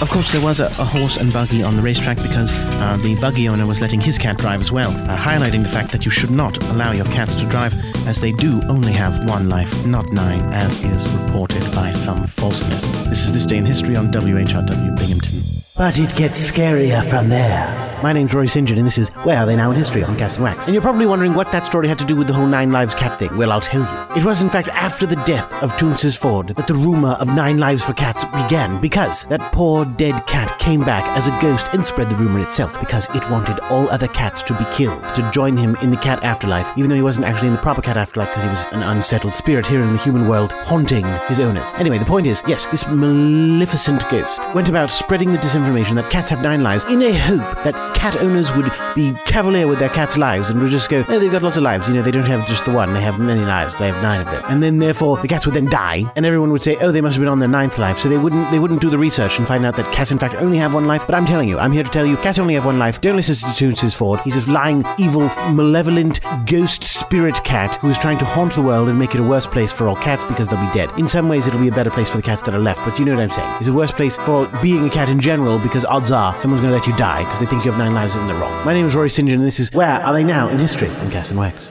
[0.00, 3.16] Of course, there was a, a horse and buggy on the racetrack because uh, the
[3.20, 6.10] buggy owner was letting his cat drive as well, uh, highlighting the fact that you
[6.10, 7.74] should not allow your cats to drive,
[8.06, 12.80] as they do only have one life, not nine, as is reported by some falseness.
[13.08, 15.40] This is This Day in History on WHRW Binghamton.
[15.76, 17.89] But it gets scarier from there.
[18.02, 18.66] My name's Rory St.
[18.66, 20.64] John, and this is Where Are They Now in History on Cast and Wax.
[20.66, 22.94] And you're probably wondering what that story had to do with the whole Nine Lives
[22.94, 23.36] cat thing.
[23.36, 24.16] Well, I'll tell you.
[24.18, 27.58] It was, in fact, after the death of Toonces Ford that the rumor of Nine
[27.58, 31.84] Lives for Cats began, because that poor dead cat came back as a ghost and
[31.84, 35.54] spread the rumor itself because it wanted all other cats to be killed to join
[35.54, 38.30] him in the cat afterlife, even though he wasn't actually in the proper cat afterlife
[38.30, 41.68] because he was an unsettled spirit here in the human world haunting his owners.
[41.74, 46.30] Anyway, the point is, yes, this maleficent ghost went about spreading the disinformation that cats
[46.30, 50.16] have nine lives in a hope that cat owners would be cavalier with their cats'
[50.16, 51.88] lives and would just go, oh, they've got lots of lives.
[51.88, 53.76] You know, they don't have just the one, they have many lives.
[53.76, 54.42] They have nine of them.
[54.48, 57.14] And then, therefore, the cats would then die, and everyone would say, oh, they must
[57.14, 57.98] have been on their ninth life.
[57.98, 60.34] So they wouldn't, they wouldn't do the research and find out that cats, in fact,
[60.36, 61.04] only have one life.
[61.06, 63.00] But I'm telling you, I'm here to tell you, cats only have one life.
[63.00, 64.20] Don't listen to Toonces Ford.
[64.20, 65.22] He's a lying, evil,
[65.52, 69.24] malevolent, ghost spirit cat who is trying to haunt the world and make it a
[69.24, 70.90] worse place for all cats because they'll be dead.
[70.98, 72.98] In some ways, it'll be a better place for the cats that are left, but
[72.98, 73.56] you know what I'm saying.
[73.60, 76.72] It's a worse place for being a cat in general because odds are someone's going
[76.72, 78.62] to let you die because they think you have nine lives and they're wrong.
[78.66, 79.26] My name is Rory St.
[79.26, 81.70] John, and this is Where Are They Now in History Cast and Wax.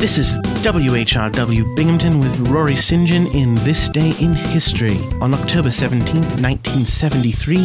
[0.00, 3.06] This is WHRW Binghamton with Rory St.
[3.06, 4.96] John in This Day in History.
[5.20, 7.56] On October 17, 1973,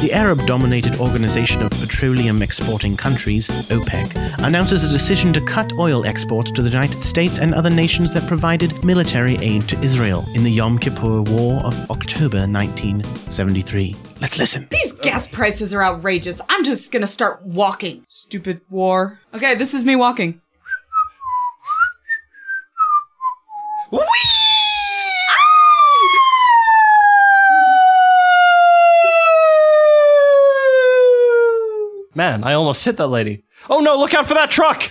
[0.00, 6.04] the Arab dominated Organization of Petroleum Exporting Countries, OPEC, announces a decision to cut oil
[6.04, 10.42] exports to the United States and other nations that provided military aid to Israel in
[10.42, 13.94] the Yom Kippur War of October 1973.
[14.24, 14.68] Let's listen.
[14.70, 16.40] These gas prices are outrageous.
[16.48, 18.06] I'm just gonna start walking.
[18.08, 19.18] Stupid war.
[19.34, 20.40] Okay, this is me walking.
[32.14, 33.44] Man, I almost hit that lady.
[33.68, 34.90] Oh no, look out for that truck!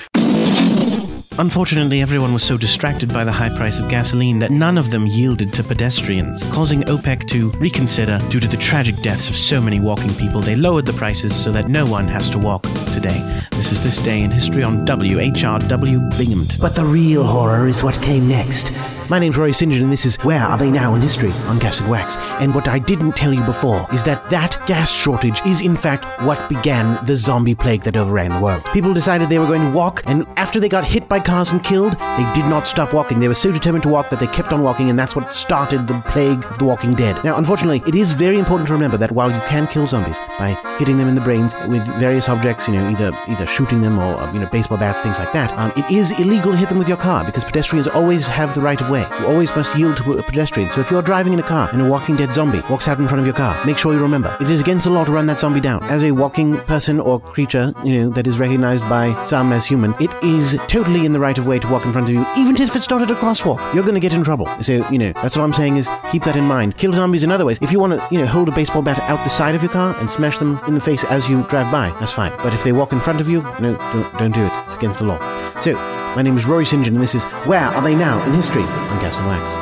[1.39, 5.07] Unfortunately, everyone was so distracted by the high price of gasoline that none of them
[5.07, 9.79] yielded to pedestrians, causing OPEC to reconsider due to the tragic deaths of so many
[9.79, 10.41] walking people.
[10.41, 12.61] They lowered the prices so that no one has to walk
[12.93, 13.43] today.
[13.51, 16.59] This is This Day in History on WHRW Binghamton.
[16.61, 18.71] But the real horror is what came next.
[19.09, 19.69] My name's Rory St.
[19.71, 22.15] John, and this is Where Are They Now in History on Cast and Wax.
[22.39, 26.05] And what I didn't tell you before is that that gas shortage is, in fact,
[26.23, 28.63] what began the zombie plague that overran the world.
[28.71, 31.61] People decided they were going to walk, and after they got hit by cars and
[31.63, 33.19] killed, they did not stop walking.
[33.19, 35.85] They were so determined to walk that they kept on walking, and that's what started
[35.85, 37.21] the plague of the walking dead.
[37.25, 40.57] Now, unfortunately, it is very important to remember that while you can kill zombies by
[40.79, 44.31] hitting them in the brains with various objects, you know, either either shooting them or
[44.33, 46.87] you know baseball bats, things like that, um, it is illegal to hit them with
[46.87, 49.05] your car because pedestrians always have the right of way.
[49.19, 50.69] You always must yield to a pedestrian.
[50.69, 53.07] So if you're driving in a car and a walking dead zombie walks out in
[53.07, 55.25] front of your car, make sure you remember it is against the law to run
[55.27, 55.83] that zombie down.
[55.85, 59.93] As a walking person or creature, you know, that is recognized by some as human,
[59.99, 62.59] it is totally in the right of way to walk in front of you, even
[62.61, 63.59] if it's not at a crosswalk.
[63.73, 64.47] You're going to get in trouble.
[64.61, 66.77] So, you know, that's what I'm saying is keep that in mind.
[66.77, 67.57] Kill zombies in other ways.
[67.61, 69.71] If you want to, you know, hold a baseball bat out the side of your
[69.71, 72.31] car and smash them in the face as you drive by, that's fine.
[72.37, 74.51] But if they walk in front of you, no, don't, don't do it.
[74.65, 75.19] It's against the law.
[75.61, 76.85] So, my name is Rory St.
[76.85, 79.59] John, and this is Where Are They Now in History on Cast and Wax.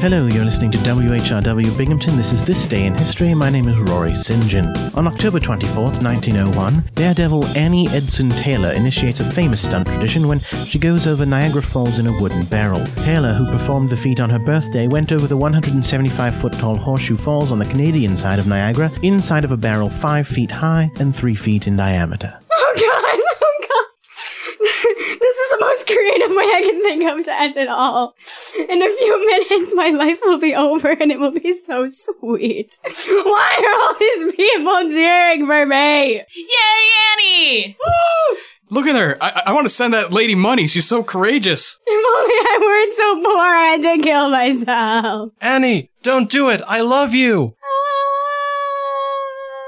[0.00, 2.16] Hello, you're listening to WHRW Binghamton.
[2.16, 3.34] This is This Day in History.
[3.34, 4.42] My name is Rory St.
[4.44, 4.74] John.
[4.94, 10.78] On October 24th, 1901, Daredevil Annie Edson Taylor initiates a famous stunt tradition when she
[10.78, 12.86] goes over Niagara Falls in a wooden barrel.
[12.96, 17.16] Taylor, who performed the feat on her birthday, went over the 175 foot tall Horseshoe
[17.16, 21.14] Falls on the Canadian side of Niagara inside of a barrel 5 feet high and
[21.14, 22.38] 3 feet in diameter.
[22.52, 23.29] Oh god.
[25.20, 28.14] this is the most creative way I can think of to end it all.
[28.58, 32.78] In a few minutes, my life will be over and it will be so sweet.
[32.84, 36.16] Why are all these people cheering for me?
[36.16, 37.76] Yay, Annie!
[38.72, 39.16] Look at her.
[39.20, 40.66] I, I want to send that lady money.
[40.66, 41.78] She's so courageous.
[41.86, 45.32] If only I weren't so poor, I had to kill myself.
[45.40, 46.60] Annie, don't do it.
[46.66, 47.54] I love you.
[47.62, 47.66] Ah.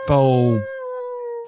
[0.08, 0.60] Oh,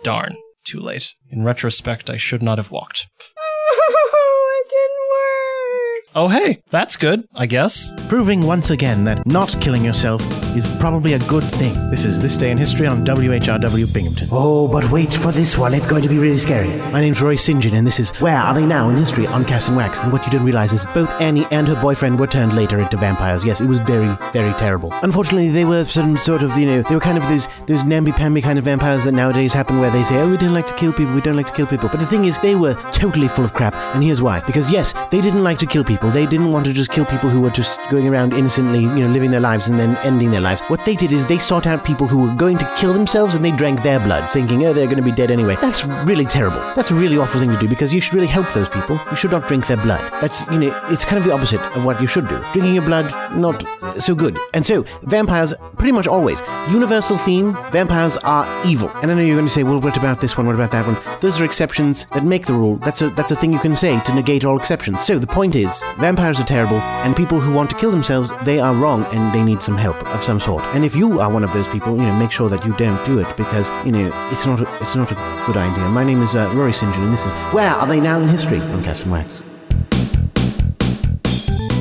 [0.03, 0.37] darn.
[0.65, 1.15] Too late.
[1.31, 3.09] In retrospect, I should not have walked.
[3.37, 6.04] Oh, it didn't work.
[6.17, 7.93] Oh, hey, that's good, I guess.
[8.09, 10.23] Proving once again that not killing yourself
[10.57, 11.75] is probably a good thing.
[11.91, 14.29] This is This Day in History on WHRW Binghamton.
[14.31, 15.75] Oh, but wait for this one.
[15.75, 16.69] It's going to be really scary.
[16.93, 17.63] My name's Roy St.
[17.63, 19.99] John, and this is Where Are They Now in History on Cast and Wax.
[19.99, 22.97] And what you don't realize is both Annie and her boyfriend were turned later into
[22.97, 23.45] vampires.
[23.45, 24.93] Yes, it was very, very terrible.
[25.03, 28.43] Unfortunately, they were some sort of, you know, they were kind of those those namby-pamby
[28.43, 30.93] kind of vampires that nowadays happen where they say, oh, we don't like to kill
[30.93, 31.89] people, we don't like to kill people.
[31.89, 34.41] But the thing is, they were totally full of crap, and here's why.
[34.41, 36.11] Because yes, they didn't like to kill people.
[36.11, 39.09] They didn't want to just kill people who were just going around innocently, you know,
[39.09, 40.63] living their lives and then ending their lives.
[40.69, 43.45] What they did is they sought out people who were going to kill themselves and
[43.45, 45.57] they drank their blood, thinking, oh, they're going to be dead anyway.
[45.61, 46.61] That's really terrible.
[46.77, 49.01] That's a really awful thing to do because you should really help those people.
[49.11, 50.01] You should not drink their blood.
[50.21, 52.39] That's, you know, it's kind of the opposite of what you should do.
[52.53, 53.65] Drinking your blood, not
[54.01, 54.39] so good.
[54.53, 58.91] And so, vampires, pretty much always, universal theme, vampires are evil.
[59.03, 60.47] And I know you're going to say, well, what about this one?
[60.47, 60.97] What about that one?
[61.21, 62.77] Those are exceptions that make the rule.
[62.77, 65.05] That's a, that's a thing you can say to negate all exceptions.
[65.05, 68.61] So the point is, vampires are terrible, and people who want to kill themselves, they
[68.61, 70.63] are wrong, and they need some help of some sort.
[70.75, 73.05] And if you are one of those people, you know, make sure that you don't
[73.07, 75.15] do it because, you know, it's not a, it's not a
[75.47, 75.89] good idea.
[75.89, 76.93] My name is uh, Rory St.
[76.95, 79.43] John, and this is Where Are They Now in History on Cast Wax.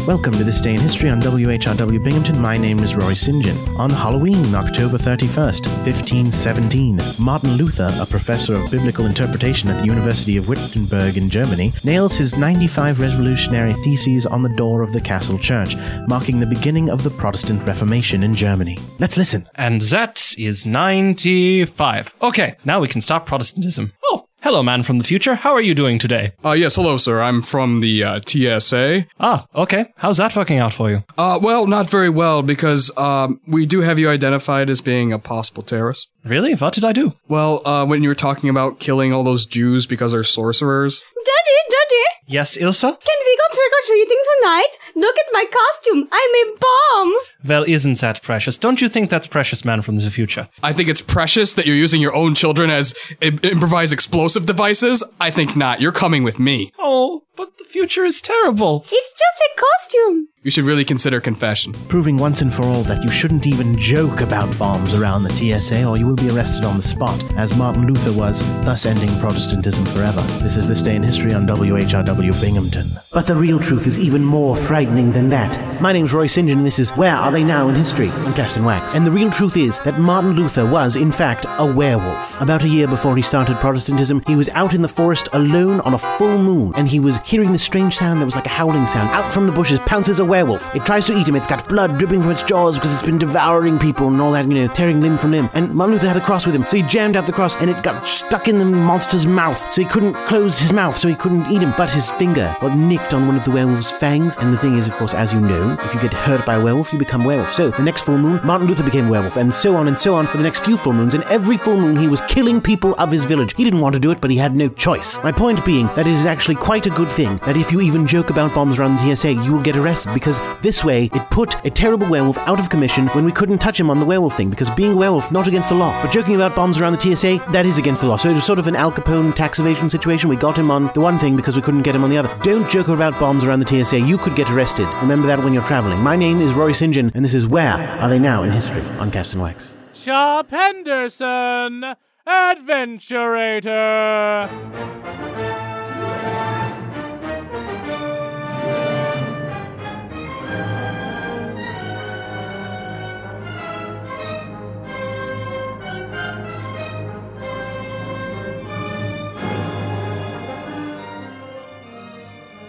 [0.06, 2.42] Welcome to This Day in History on WHRW Binghamton.
[2.42, 3.42] My name is Roy St.
[3.42, 3.58] John.
[3.80, 10.36] On Halloween, October 31st, 1517, Martin Luther, a professor of biblical interpretation at the University
[10.36, 15.40] of Wittenberg in Germany, nails his 95 revolutionary theses on the door of the castle
[15.40, 15.78] church,
[16.10, 18.78] marking the beginning of the Protestant Reformation in Germany.
[19.00, 19.48] Let's listen.
[19.56, 22.14] And that is 95.
[22.22, 23.94] Okay, now we can start Protestantism.
[24.04, 25.36] Oh, hello, man from the future.
[25.36, 26.34] How are you doing today?
[26.44, 27.22] Uh, yes, hello, sir.
[27.22, 29.06] I'm from the uh, TSA.
[29.20, 29.86] Ah, okay.
[29.96, 31.04] How's that working out for you?
[31.18, 35.18] Uh, well, not very well because um, we do have you identified as being a
[35.18, 36.10] possible terrorist.
[36.26, 36.56] Really?
[36.56, 37.14] What did I do?
[37.30, 41.02] Well, uh, when you were talking about killing all those Jews because they're sorcerers.
[41.16, 42.82] Daddy, Daddy, Yes, Ilsa?
[42.82, 44.70] can we go trick or treating tonight?
[44.96, 46.08] Look at my costume.
[46.12, 47.14] I'm a bomb.
[47.46, 48.58] Well, isn't that precious?
[48.58, 50.46] Don't you think that's precious, man from the future?
[50.64, 55.04] I think it's precious that you're using your own children as I- improvised explosive devices.
[55.20, 55.82] I think not.
[55.82, 56.72] You're coming with me.
[56.80, 58.86] Oh, but the future is terrible.
[58.92, 60.28] It's just a costume.
[60.44, 61.74] you should really consider confession.
[61.88, 65.86] Proving once and for all that you shouldn't even joke about bombs around the TSA
[65.86, 69.86] or you will be arrested on the spot, as Martin Luther was, thus ending Protestantism
[69.88, 70.22] forever.
[70.44, 72.88] This is This Day in History on WHRW Binghamton.
[73.12, 75.82] But the real truth is even more frightening than that.
[75.82, 76.48] My name's Roy St.
[76.48, 78.96] John, and this is Where Are They Now in History on Cast and Wax.
[78.96, 82.42] And the real truth is that Martin Luther was, in fact, a werewolf.
[82.42, 85.94] About a year before he started Protestantism, he was out in the forest alone on
[85.94, 88.88] a full moon, and he was hearing the strange sound that was like a howling
[88.88, 89.10] sound.
[89.10, 90.74] Out from the bushes pounces a werewolf.
[90.76, 91.36] It tries to eat him.
[91.36, 94.48] It's got blood dripping from its jaws because it's been devouring people and all that,
[94.48, 95.50] you know, tearing limb from limb.
[95.54, 97.70] And Martin Luther had a cross with him, so he jammed out the cross, and
[97.70, 101.16] it got stuck in the monster's mouth, so he couldn't close his mouth, so he
[101.16, 101.74] couldn't eat him.
[101.78, 104.38] But his finger got nicked on one of the werewolf's fangs.
[104.38, 106.64] And the thing is, of course, as you know, if you get hurt by a
[106.64, 107.54] werewolf, you become werewolf.
[107.54, 110.28] So the next full moon, Martin Luther became werewolf, and so on and so on
[110.28, 111.14] for the next few full moons.
[111.14, 113.56] And every full moon, he was killing people of his village.
[113.56, 115.22] He didn't want to do it, but he had no choice.
[115.24, 118.06] My point being that it is actually quite a good thing that if you even
[118.06, 121.64] joke about bombs around the TSA, you will get arrested because this way it put
[121.66, 124.50] a terrible werewolf out of commission when we couldn't touch him on the werewolf thing
[124.50, 127.40] because being a werewolf not against the law, but joking about bombs around the TSA
[127.52, 128.18] that is against the law.
[128.18, 130.30] So it was sort of an Al Capone tax evasion situation.
[130.30, 132.36] We got him on the one thing because we couldn't get him on the other.
[132.44, 134.00] Don't joke about bombs around the TSA.
[134.00, 134.88] You could get arrested.
[135.02, 136.00] Remember that when you're traveling.
[136.00, 136.94] My name is Roy St.
[136.94, 139.72] John, and this is Where Are They Now in History on Cast and Wax.
[139.94, 141.96] Chop Henderson,
[142.28, 144.50] Adventurator.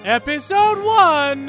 [0.05, 1.47] Episode 1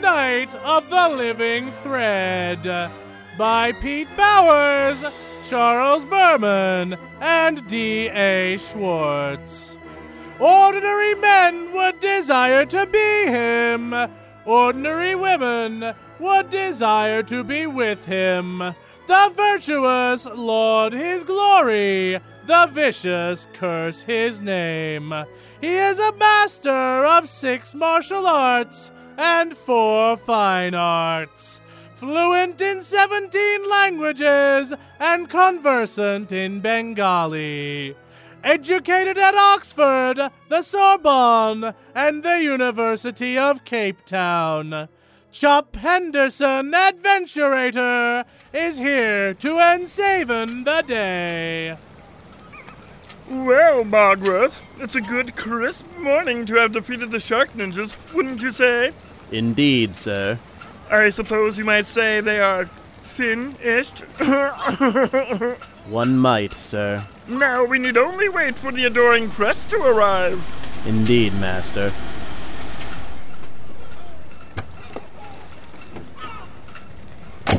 [0.00, 2.90] Night of the Living Thread
[3.36, 5.04] by Pete Bowers,
[5.44, 8.56] Charles Berman, and D.A.
[8.56, 9.76] Schwartz.
[10.38, 13.94] Ordinary men would desire to be him,
[14.46, 18.60] ordinary women would desire to be with him.
[19.08, 25.12] The virtuous laud his glory, the vicious curse his name.
[25.60, 31.60] He is a master of six martial arts and four fine arts,
[31.94, 37.94] fluent in 17 languages and conversant in Bengali.
[38.42, 44.88] Educated at Oxford, the Sorbonne, and the University of Cape Town.
[45.30, 51.76] Chop Henderson, adventurator, is here to ensaven the day.
[53.30, 58.50] Well, Margaret, it's a good crisp morning to have defeated the shark ninjas, wouldn't you
[58.50, 58.90] say?
[59.30, 60.36] Indeed, sir.
[60.90, 62.66] I suppose you might say they are
[63.04, 64.00] finished.
[65.86, 67.06] One might, sir.
[67.28, 70.82] now we need only wait for the adoring press to arrive.
[70.84, 71.92] Indeed, master.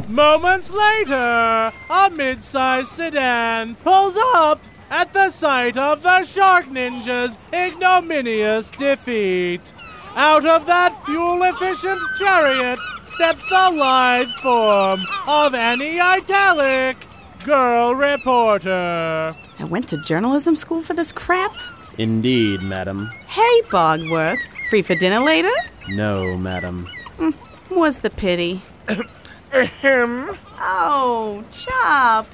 [0.09, 4.59] Moments later, a mid-sized sedan pulls up
[4.91, 9.73] at the sight of the Shark Ninja's ignominious defeat.
[10.15, 16.97] Out of that fuel-efficient chariot steps the lithe form of Annie Italic,
[17.45, 19.33] girl reporter.
[19.57, 21.53] I went to journalism school for this crap?
[21.97, 23.07] Indeed, madam.
[23.27, 24.39] Hey, Bogworth.
[24.69, 25.51] Free for dinner later?
[25.89, 26.87] No, madam.
[27.17, 27.31] Hmm,
[27.69, 28.61] was the pity.
[29.53, 30.37] Ahem.
[30.59, 32.27] Oh, Chop.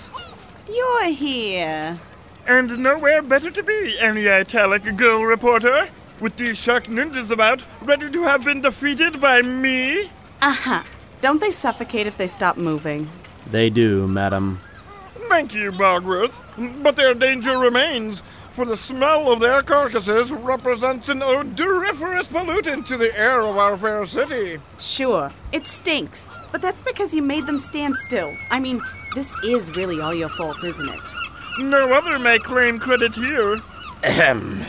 [0.68, 1.99] You're here.
[2.47, 5.89] And nowhere better to be, Annie Italic, girl reporter.
[6.21, 10.09] With these shark ninjas about, ready to have been defeated by me?
[10.41, 10.83] Uh huh.
[11.19, 13.09] Don't they suffocate if they stop moving?
[13.51, 14.61] They do, madam.
[15.27, 16.35] Thank you, Bogworth.
[16.81, 18.23] But their danger remains,
[18.53, 23.77] for the smell of their carcasses represents an odoriferous pollutant to the air of our
[23.77, 24.59] fair city.
[24.79, 26.29] Sure, it stinks.
[26.51, 28.33] But that's because you made them stand still.
[28.51, 28.81] I mean,
[29.15, 31.11] this is really all your fault, isn't it?
[31.60, 33.62] No other may claim credit here.
[34.03, 34.64] Ahem.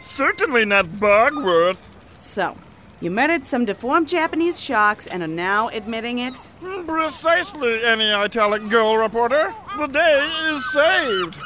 [0.00, 1.78] Certainly not Bogworth.
[2.18, 2.56] So,
[3.00, 6.50] you murdered some deformed Japanese sharks and are now admitting it?
[6.86, 9.54] Precisely, Annie Italic girl reporter.
[9.78, 11.36] The day is saved.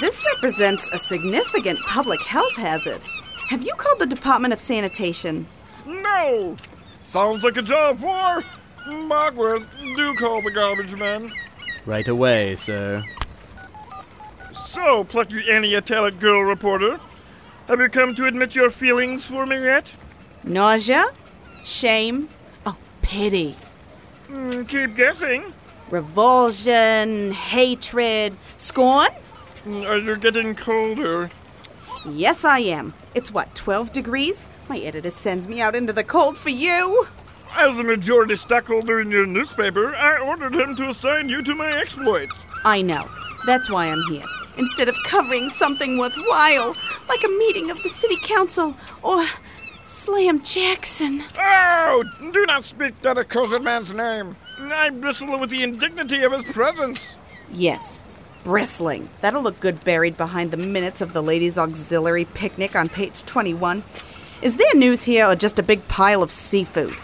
[0.00, 3.02] This represents a significant public health hazard.
[3.48, 5.46] Have you called the Department of Sanitation?
[5.86, 6.56] No!
[7.04, 8.44] Sounds like a job for
[8.86, 9.66] Bogworth.
[9.96, 11.32] Do call the garbage men.
[11.86, 13.04] Right away, sir.
[14.74, 16.98] So, plucky Annie Italic girl reporter,
[17.68, 19.92] have you come to admit your feelings for me yet?
[20.42, 21.04] Nausea?
[21.62, 22.28] Shame?
[22.66, 23.54] Oh, pity.
[24.28, 25.52] Mm, keep guessing.
[25.90, 29.10] Revulsion, hatred, scorn?
[29.64, 31.30] Mm, Are you getting colder?
[32.04, 32.94] Yes, I am.
[33.14, 34.48] It's what, 12 degrees?
[34.68, 37.06] My editor sends me out into the cold for you.
[37.56, 41.70] As a majority stockholder in your newspaper, I ordered him to assign you to my
[41.80, 42.32] exploits.
[42.64, 43.08] I know.
[43.46, 44.24] That's why I'm here.
[44.56, 46.76] Instead of covering something worthwhile,
[47.08, 49.24] like a meeting of the city council or
[49.84, 51.22] Slam Jackson.
[51.38, 54.36] Oh, do not speak that accursed man's name.
[54.58, 57.08] I bristle with the indignity of his presence.
[57.52, 58.02] Yes,
[58.44, 59.10] bristling.
[59.20, 63.82] That'll look good buried behind the minutes of the ladies' auxiliary picnic on page 21.
[64.40, 66.96] Is there news here or just a big pile of seafood?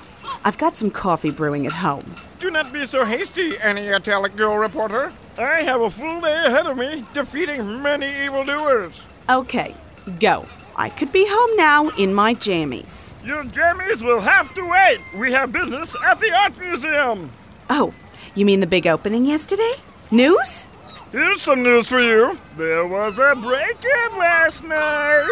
[0.45, 2.15] I've got some coffee brewing at home.
[2.39, 5.13] Do not be so hasty, Annie Italic Girl reporter.
[5.37, 9.01] I have a full day ahead of me, defeating many evildoers.
[9.29, 9.75] Okay,
[10.19, 10.47] go.
[10.77, 13.13] I could be home now in my jammies.
[13.23, 15.01] Your jammies will have to wait.
[15.15, 17.31] We have business at the art museum.
[17.69, 17.93] Oh,
[18.35, 19.75] you mean the big opening yesterday?
[20.11, 20.67] News?
[21.13, 22.39] Here's some news for you.
[22.57, 25.29] There was a break-in last night.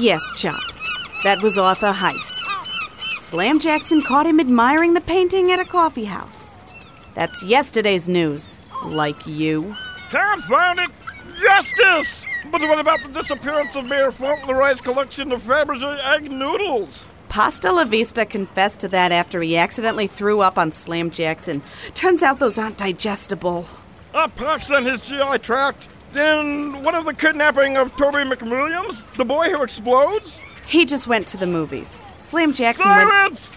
[0.00, 0.60] Yes, Chop.
[1.24, 2.40] That was Arthur Heist.
[3.32, 6.58] Slam Jackson caught him admiring the painting at a coffee house.
[7.14, 8.60] That's yesterday's news.
[8.84, 9.74] Like you.
[10.10, 10.90] Confound it!
[11.40, 12.24] Justice!
[12.50, 17.04] But what about the disappearance of Mayor Fauntleroy's collection of Fabergé egg noodles?
[17.30, 21.62] Pasta La Vista confessed to that after he accidentally threw up on Slam Jackson.
[21.94, 23.66] Turns out those aren't digestible.
[24.12, 25.88] A pox on his GI tract.
[26.12, 30.38] Then what of the kidnapping of Toby McWilliams, the boy who explodes?
[30.66, 32.00] He just went to the movies.
[32.20, 33.10] Slam Jackson went.
[33.10, 33.56] Silence!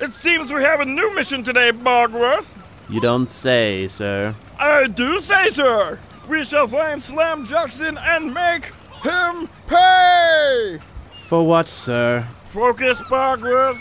[0.00, 2.46] It seems we have a new mission today, Bogworth.
[2.88, 4.34] You don't say, sir.
[4.58, 5.98] I do say, sir.
[6.28, 8.66] We shall find Slam Jackson and make
[9.02, 10.78] him pay.
[11.26, 12.26] For what, sir?
[12.46, 13.80] Focus, Bogworth.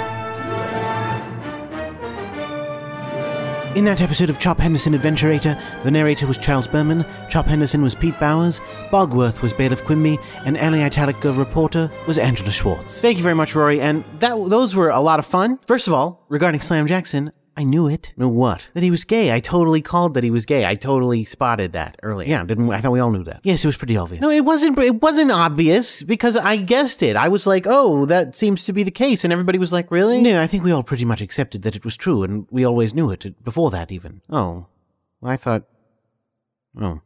[3.76, 7.94] In that episode of Chop Henderson Adventurator, the narrator was Charles Berman, Chop Henderson was
[7.94, 8.58] Pete Bowers,
[8.90, 13.02] Bogworth was Bailiff Quimby, and Ellie Italic Girl reporter was Angela Schwartz.
[13.02, 15.58] Thank you very much, Rory, and that those were a lot of fun.
[15.66, 18.12] First of all, regarding Slam Jackson, I knew it.
[18.16, 18.68] Knew what?
[18.74, 19.32] That he was gay.
[19.32, 20.66] I totally called that he was gay.
[20.66, 22.28] I totally spotted that earlier.
[22.28, 23.40] Yeah, didn't I thought we all knew that.
[23.44, 24.20] Yes, it was pretty obvious.
[24.20, 27.16] No, it wasn't it wasn't obvious because I guessed it.
[27.16, 30.20] I was like, "Oh, that seems to be the case." And everybody was like, "Really?"
[30.20, 32.92] No, I think we all pretty much accepted that it was true and we always
[32.92, 34.20] knew it uh, before that even.
[34.28, 34.66] Oh.
[35.20, 35.64] Well, I thought
[36.80, 37.00] Oh.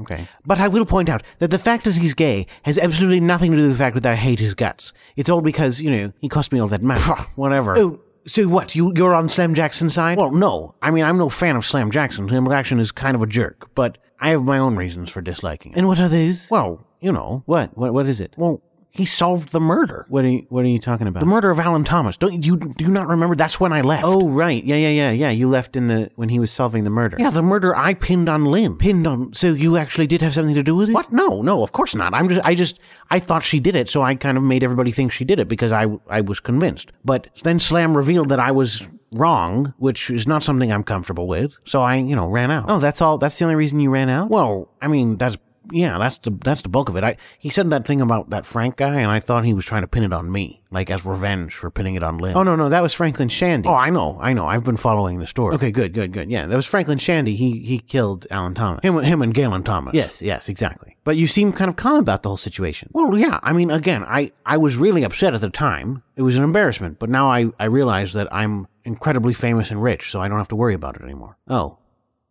[0.00, 0.26] Okay.
[0.44, 3.56] But I will point out that the fact that he's gay has absolutely nothing to
[3.56, 4.92] do with the fact that I hate his guts.
[5.16, 7.00] It's all because, you know, he cost me all that money.
[7.36, 7.76] Whatever.
[7.76, 8.74] Oh, so what?
[8.74, 10.18] You you're on Slam Jackson's side?
[10.18, 10.74] Well, no.
[10.82, 12.28] I mean, I'm no fan of Slam Jackson.
[12.28, 15.72] Slam Jackson is kind of a jerk, but I have my own reasons for disliking.
[15.72, 15.78] It.
[15.78, 16.48] And what are those?
[16.50, 17.76] Well, you know what?
[17.76, 18.34] What what is it?
[18.36, 18.62] Well,
[18.94, 20.04] he solved the murder.
[20.08, 21.20] What are you What are you talking about?
[21.20, 22.18] The murder of Alan Thomas.
[22.18, 23.34] Don't you do you not remember?
[23.34, 24.04] That's when I left.
[24.04, 25.30] Oh right, yeah, yeah, yeah, yeah.
[25.30, 27.16] You left in the when he was solving the murder.
[27.18, 28.76] Yeah, the murder I pinned on Lynn.
[28.76, 29.32] Pinned on.
[29.32, 30.92] So you actually did have something to do with it?
[30.92, 31.10] What?
[31.10, 32.12] No, no, of course not.
[32.12, 32.78] I'm just I just
[33.10, 35.48] I thought she did it, so I kind of made everybody think she did it
[35.48, 36.92] because I I was convinced.
[37.02, 41.56] But then Slam revealed that I was wrong, which is not something I'm comfortable with.
[41.64, 42.64] So I, you know, ran out.
[42.68, 43.18] Oh, that's all.
[43.18, 44.30] That's the only reason you ran out?
[44.30, 45.36] Well, I mean, that's
[45.72, 47.04] yeah, that's the that's the bulk of it.
[47.04, 49.82] I he said that thing about that Frank guy, and I thought he was trying
[49.82, 52.36] to pin it on me, like as revenge for pinning it on Lynn.
[52.36, 53.68] Oh no, no, that was Franklin Shandy.
[53.68, 54.46] Oh, I know, I know.
[54.46, 55.54] I've been following the story.
[55.54, 56.30] Okay, good, good, good.
[56.30, 57.34] Yeah, that was Franklin Shandy.
[57.34, 58.80] He he killed Alan Thomas.
[58.82, 59.94] Him, him and Galen Thomas.
[59.94, 60.96] Yes, yes, exactly.
[61.04, 62.90] But you seem kind of calm about the whole situation.
[62.92, 63.40] Well, yeah.
[63.42, 66.02] I mean, again, I I was really upset at the time.
[66.16, 70.10] It was an embarrassment, but now I I realize that I'm incredibly famous and rich,
[70.10, 71.36] so I don't have to worry about it anymore.
[71.48, 71.78] Oh.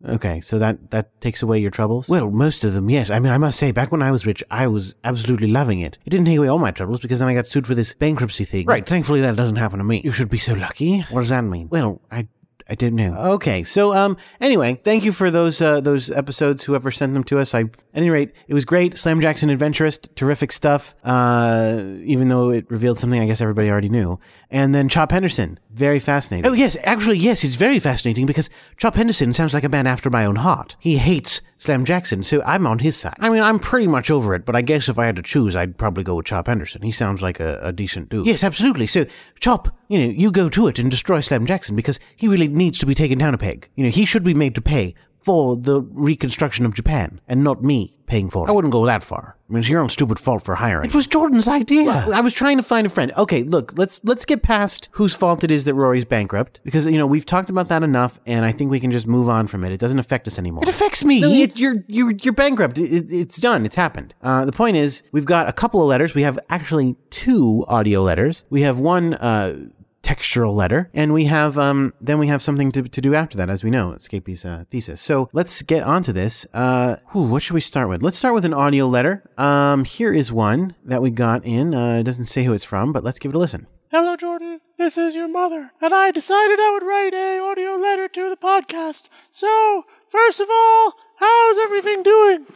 [0.08, 2.08] Okay, so that that takes away your troubles?
[2.08, 3.10] Well, most of them, yes.
[3.10, 5.98] I mean, I must say, back when I was rich, I was absolutely loving it.
[6.04, 8.44] It didn't take away all my troubles because then I got sued for this bankruptcy
[8.44, 8.66] thing.
[8.66, 10.00] Right, thankfully that doesn't happen to me.
[10.04, 11.00] You should be so lucky.
[11.10, 11.68] What does that mean?
[11.70, 12.26] Well, I
[12.68, 13.14] I didn't know.
[13.34, 16.64] Okay, so um, anyway, thank you for those uh, those episodes.
[16.64, 17.64] Whoever sent them to us, I
[17.94, 18.96] any rate, it was great.
[18.96, 20.94] Slam Jackson Adventurist, terrific stuff.
[21.04, 24.18] Uh, even though it revealed something, I guess everybody already knew.
[24.50, 26.50] And then Chop Henderson, very fascinating.
[26.50, 30.10] Oh yes, actually yes, it's very fascinating because Chop Henderson sounds like a man after
[30.10, 30.76] my own heart.
[30.78, 33.16] He hates Slam Jackson, so I'm on his side.
[33.20, 35.54] I mean, I'm pretty much over it, but I guess if I had to choose,
[35.54, 36.82] I'd probably go with Chop Henderson.
[36.82, 38.26] He sounds like a, a decent dude.
[38.26, 38.86] Yes, absolutely.
[38.86, 39.06] So,
[39.38, 42.78] Chop, you know, you go to it and destroy Slam Jackson because he really needs
[42.78, 43.68] to be taken down a peg.
[43.74, 47.62] You know, he should be made to pay for the reconstruction of Japan and not
[47.62, 48.50] me paying for it.
[48.50, 49.36] I wouldn't go that far.
[49.48, 50.88] I mean, it's your own stupid fault for hiring.
[50.90, 51.90] It was Jordan's idea.
[51.90, 53.12] I was trying to find a friend.
[53.16, 56.98] Okay, look, let's let's get past whose fault it is that Rory's bankrupt because you
[56.98, 59.64] know we've talked about that enough, and I think we can just move on from
[59.64, 59.72] it.
[59.72, 60.62] It doesn't affect us anymore.
[60.62, 61.20] It affects me.
[61.20, 62.78] No, you're you're you're bankrupt.
[62.78, 63.64] It, it- it's done.
[63.64, 64.14] It's happened.
[64.22, 66.14] Uh, the point is, we've got a couple of letters.
[66.14, 68.44] We have actually two audio letters.
[68.50, 69.14] We have one.
[69.14, 69.66] Uh,
[70.02, 73.48] textural letter and we have um then we have something to, to do after that
[73.48, 77.42] as we know escapee's uh, thesis so let's get on to this uh whew, what
[77.42, 81.00] should we start with let's start with an audio letter um here is one that
[81.00, 83.38] we got in uh it doesn't say who it's from but let's give it a
[83.38, 84.58] listen Hello, Jordan.
[84.78, 85.70] This is your mother.
[85.82, 89.10] And I decided I would write a audio letter to the podcast.
[89.30, 92.46] So, first of all, how's everything doing?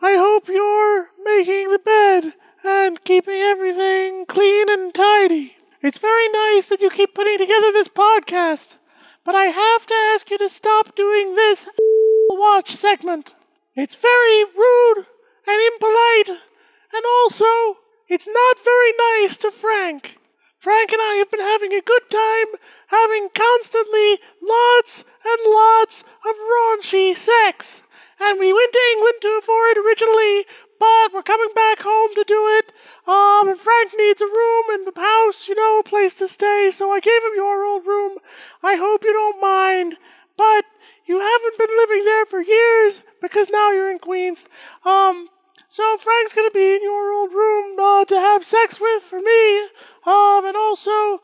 [0.00, 2.32] I hope you're making the bed
[2.64, 5.55] and keeping everything clean and tidy.
[5.82, 8.76] It's very nice that you keep putting together this podcast.
[9.24, 11.66] But I have to ask you to stop doing this
[12.30, 13.34] watch segment.
[13.74, 15.06] It's very rude
[15.46, 16.28] and impolite.
[16.30, 20.16] And also, it's not very nice to Frank.
[20.58, 22.46] Frank and I have been having a good time
[22.86, 27.82] having constantly lots and lots of raunchy sex.
[28.18, 30.46] And we went to England to for it originally,
[30.78, 32.72] but we're coming back home to do it.
[33.06, 36.70] Um, and Frank needs a room in the house, you know, a place to stay,
[36.72, 38.18] so I gave him your old room.
[38.62, 39.96] I hope you don't mind,
[40.36, 40.64] but
[41.06, 44.44] you haven't been living there for years because now you're in Queens.
[44.84, 45.28] Um,
[45.68, 49.60] so Frank's gonna be in your old room uh, to have sex with for me.
[50.04, 51.20] Um, and also,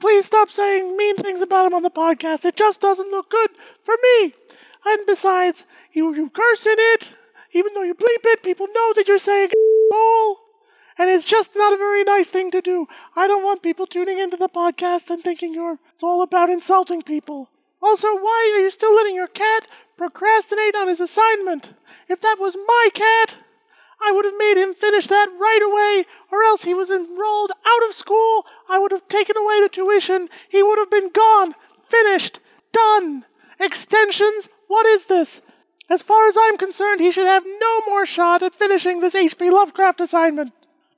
[0.00, 2.44] please stop saying mean things about him on the podcast.
[2.44, 3.50] It just doesn't look good
[3.82, 4.34] for me.
[4.86, 7.12] And besides, you you curse in it,
[7.54, 9.50] even though you bleep it, people know that you're saying
[9.92, 10.40] all.
[10.98, 12.86] And it's just not a very nice thing to do.
[13.16, 17.02] I don't want people tuning into the podcast and thinking you're it's all about insulting
[17.02, 17.48] people.
[17.80, 21.72] Also, why are you still letting your cat procrastinate on his assignment?
[22.08, 23.36] If that was my cat,
[24.00, 27.88] I would have made him finish that right away, or else he was enrolled out
[27.88, 28.46] of school.
[28.68, 30.28] I would have taken away the tuition.
[30.48, 32.40] He would have been gone, finished,
[32.72, 33.24] done.
[33.60, 34.48] Extensions?
[34.66, 35.40] What is this?
[35.90, 39.50] As far as I'm concerned, he should have no more shot at finishing this H.P.
[39.50, 40.52] Lovecraft assignment.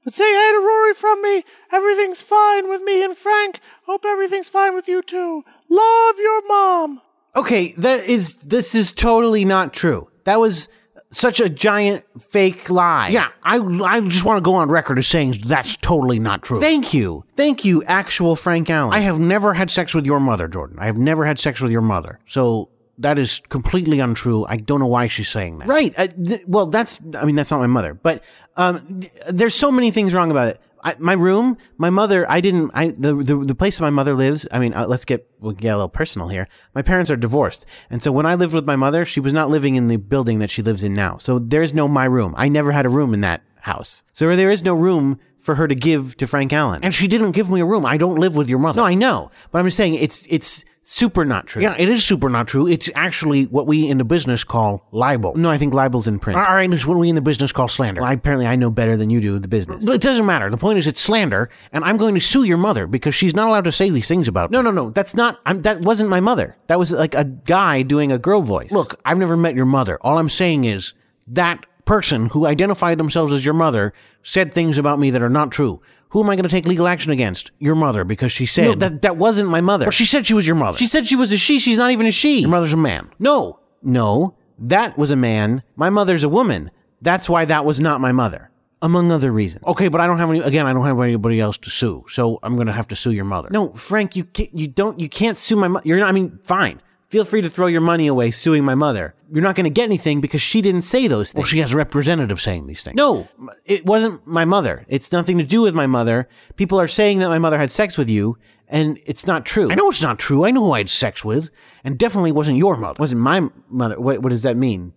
[0.04, 1.44] But say hi to Rory from me.
[1.72, 3.58] Everything's fine with me and Frank.
[3.86, 5.44] Hope everything's fine with you too.
[5.68, 7.00] Love your mom.
[7.34, 10.68] okay that is this is totally not true that was
[11.10, 15.06] such a giant fake lie Yeah, I I just want to go on record as
[15.08, 16.60] saying that's totally not true.
[16.60, 17.24] Thank you.
[17.36, 18.92] Thank you, actual Frank Allen.
[18.94, 20.78] I have never had sex with your mother, Jordan.
[20.80, 22.18] I have never had sex with your mother.
[22.26, 24.46] So that is completely untrue.
[24.48, 25.68] I don't know why she's saying that.
[25.68, 25.94] Right.
[25.96, 28.22] Uh, th- well, that's, I mean, that's not my mother, but
[28.56, 30.60] um, th- there's so many things wrong about it.
[30.82, 34.46] I, my room, my mother, I didn't, I, the, the, the place my mother lives,
[34.52, 36.46] I mean, uh, let's get, we'll get a little personal here.
[36.74, 37.66] My parents are divorced.
[37.90, 40.38] And so when I lived with my mother, she was not living in the building
[40.38, 41.18] that she lives in now.
[41.18, 42.34] So there's no my room.
[42.36, 44.04] I never had a room in that house.
[44.12, 46.84] So there is no room for her to give to Frank Allen.
[46.84, 47.84] And she didn't give me a room.
[47.84, 48.76] I don't live with your mother.
[48.76, 51.62] No, I know, but I'm just saying it's, it's super not true.
[51.62, 52.66] Yeah, it is super not true.
[52.66, 55.34] It's actually what we in the business call libel.
[55.34, 56.38] No, I think libel's in print.
[56.38, 58.00] All right, it's what we in the business call slander.
[58.00, 59.84] Well, I, apparently I know better than you do the business.
[59.84, 60.48] But it doesn't matter.
[60.48, 63.48] The point is, it's slander, and I'm going to sue your mother because she's not
[63.48, 64.56] allowed to say these things about me.
[64.56, 64.90] No, no, no.
[64.90, 65.40] That's not.
[65.44, 66.56] I'm, that wasn't my mother.
[66.68, 68.70] That was like a guy doing a girl voice.
[68.70, 69.98] Look, I've never met your mother.
[70.02, 70.94] All I'm saying is
[71.26, 75.50] that person who identified themselves as your mother said things about me that are not
[75.50, 75.80] true.
[76.16, 77.50] Who am I going to take legal action against?
[77.58, 79.84] Your mother, because she said no, that that wasn't my mother.
[79.84, 80.78] But she said she was your mother.
[80.78, 81.58] She said she was a she.
[81.58, 82.40] She's not even a she.
[82.40, 83.10] your mother's a man.
[83.18, 85.62] No, no, that was a man.
[85.74, 86.70] My mother's a woman.
[87.02, 88.50] That's why that was not my mother,
[88.80, 89.62] among other reasons.
[89.66, 90.40] Okay, but I don't have any.
[90.40, 93.12] Again, I don't have anybody else to sue, so I'm going to have to sue
[93.12, 93.50] your mother.
[93.50, 95.86] No, Frank, you can't, you don't you can't sue my mother.
[95.86, 96.08] You're not.
[96.08, 96.80] I mean, fine.
[97.08, 99.14] Feel free to throw your money away suing my mother.
[99.32, 101.42] You're not going to get anything because she didn't say those things.
[101.42, 102.96] Well, she has a representative saying these things.
[102.96, 103.28] No,
[103.64, 104.84] it wasn't my mother.
[104.88, 106.28] It's nothing to do with my mother.
[106.56, 108.38] People are saying that my mother had sex with you,
[108.68, 109.70] and it's not true.
[109.70, 110.44] I know it's not true.
[110.44, 111.48] I know who I had sex with,
[111.84, 112.96] and definitely wasn't your mother.
[112.98, 114.00] wasn't my mother.
[114.00, 114.92] What, what does that mean?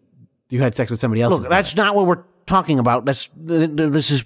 [0.49, 1.33] You had sex with somebody else?
[1.39, 3.05] Look, that's not what we're talking about.
[3.05, 4.23] That's th- th- this is.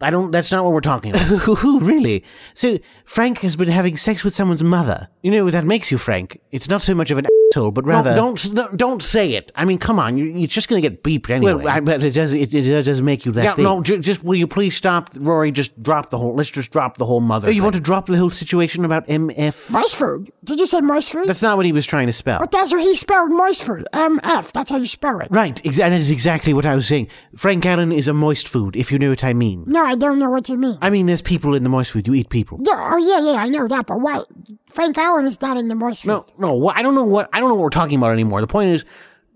[0.00, 0.30] I don't.
[0.30, 1.62] That's not what we're talking about.
[1.64, 2.22] really?
[2.52, 5.08] So Frank has been having sex with someone's mother.
[5.22, 6.38] You know that makes you, Frank?
[6.52, 8.10] It's not so much of an asshole, but rather.
[8.10, 9.50] No, don't no, don't say it.
[9.54, 10.18] I mean, come on.
[10.18, 11.54] You're, you're just going to get beeped anyway.
[11.54, 12.34] Well, I, but it does.
[12.34, 13.42] It, it does make you that.
[13.42, 13.64] yeah, thing.
[13.64, 13.82] no.
[13.82, 15.50] J- just will you please stop, Rory?
[15.50, 16.34] Just drop the whole.
[16.34, 17.48] Let's just drop the whole mother.
[17.48, 17.62] Oh, you thing.
[17.62, 19.70] want to drop the whole situation about MF?
[19.70, 20.30] Moist.
[20.44, 21.14] Did you say moist?
[21.26, 22.38] That's not what he was trying to spell.
[22.40, 23.66] But that's what he spelled moist.
[23.92, 24.52] M-F.
[24.52, 25.28] That's how you spell it.
[25.30, 27.08] Right, exa- that is exactly what I was saying.
[27.34, 29.64] Frank Allen is a moist food, if you know what I mean.
[29.66, 30.78] No, I don't know what you mean.
[30.82, 32.06] I mean, there's people in the moist food.
[32.06, 32.60] You eat people.
[32.62, 34.28] Yeah, oh yeah, yeah, I know that, but what?
[34.68, 36.08] Frank Allen is not in the moist food.
[36.08, 36.54] No, no.
[36.54, 38.40] What, I don't know what I don't know what we're talking about anymore.
[38.40, 38.84] The point is,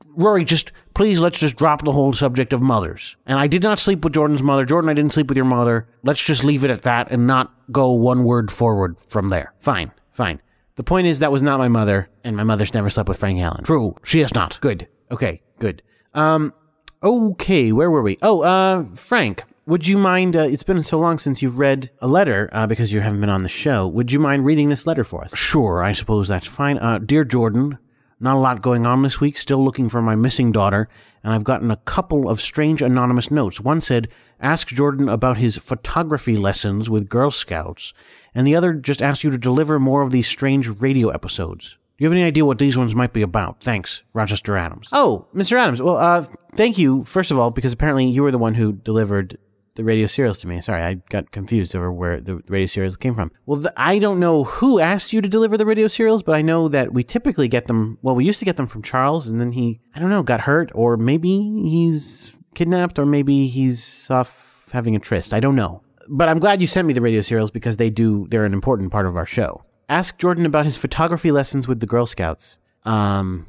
[0.08, 3.16] Rory, just please let's just drop the whole subject of mothers.
[3.26, 4.64] And I did not sleep with Jordan's mother.
[4.64, 5.88] Jordan, I didn't sleep with your mother.
[6.02, 9.54] Let's just leave it at that and not go one word forward from there.
[9.60, 10.40] Fine, fine.
[10.76, 13.38] The point is that was not my mother, and my mother's never slept with Frank
[13.40, 13.64] Allen.
[13.64, 14.60] True, she has not.
[14.60, 14.88] Good.
[15.10, 15.82] Okay, good.
[16.14, 16.54] Um,
[17.02, 18.18] okay, where were we?
[18.22, 20.36] Oh, uh, Frank, would you mind?
[20.36, 23.30] Uh, it's been so long since you've read a letter uh, because you haven't been
[23.30, 23.86] on the show.
[23.88, 25.36] Would you mind reading this letter for us?
[25.36, 26.78] Sure, I suppose that's fine.
[26.78, 27.78] Uh, dear Jordan,
[28.18, 29.38] not a lot going on this week.
[29.38, 30.88] Still looking for my missing daughter,
[31.22, 33.60] and I've gotten a couple of strange anonymous notes.
[33.60, 34.08] One said,
[34.40, 37.92] "Ask Jordan about his photography lessons with Girl Scouts,"
[38.34, 41.76] and the other just asked you to deliver more of these strange radio episodes.
[42.00, 43.62] Do you have any idea what these ones might be about?
[43.62, 44.88] Thanks, Rochester Adams.
[44.90, 45.58] Oh, Mr.
[45.58, 45.82] Adams.
[45.82, 49.36] Well, uh, thank you first of all because apparently you were the one who delivered
[49.80, 50.60] the radio serials to me.
[50.60, 53.32] Sorry, I got confused over where the radio serials came from.
[53.46, 56.42] Well, the, I don't know who asked you to deliver the radio serials, but I
[56.42, 57.96] know that we typically get them.
[58.02, 60.42] Well, we used to get them from Charles, and then he, I don't know, got
[60.42, 61.30] hurt, or maybe
[61.64, 65.32] he's kidnapped, or maybe he's off having a tryst.
[65.32, 65.82] I don't know.
[66.08, 68.92] But I'm glad you sent me the radio serials because they do, they're an important
[68.92, 69.64] part of our show.
[69.88, 72.58] Ask Jordan about his photography lessons with the Girl Scouts.
[72.84, 73.46] Um,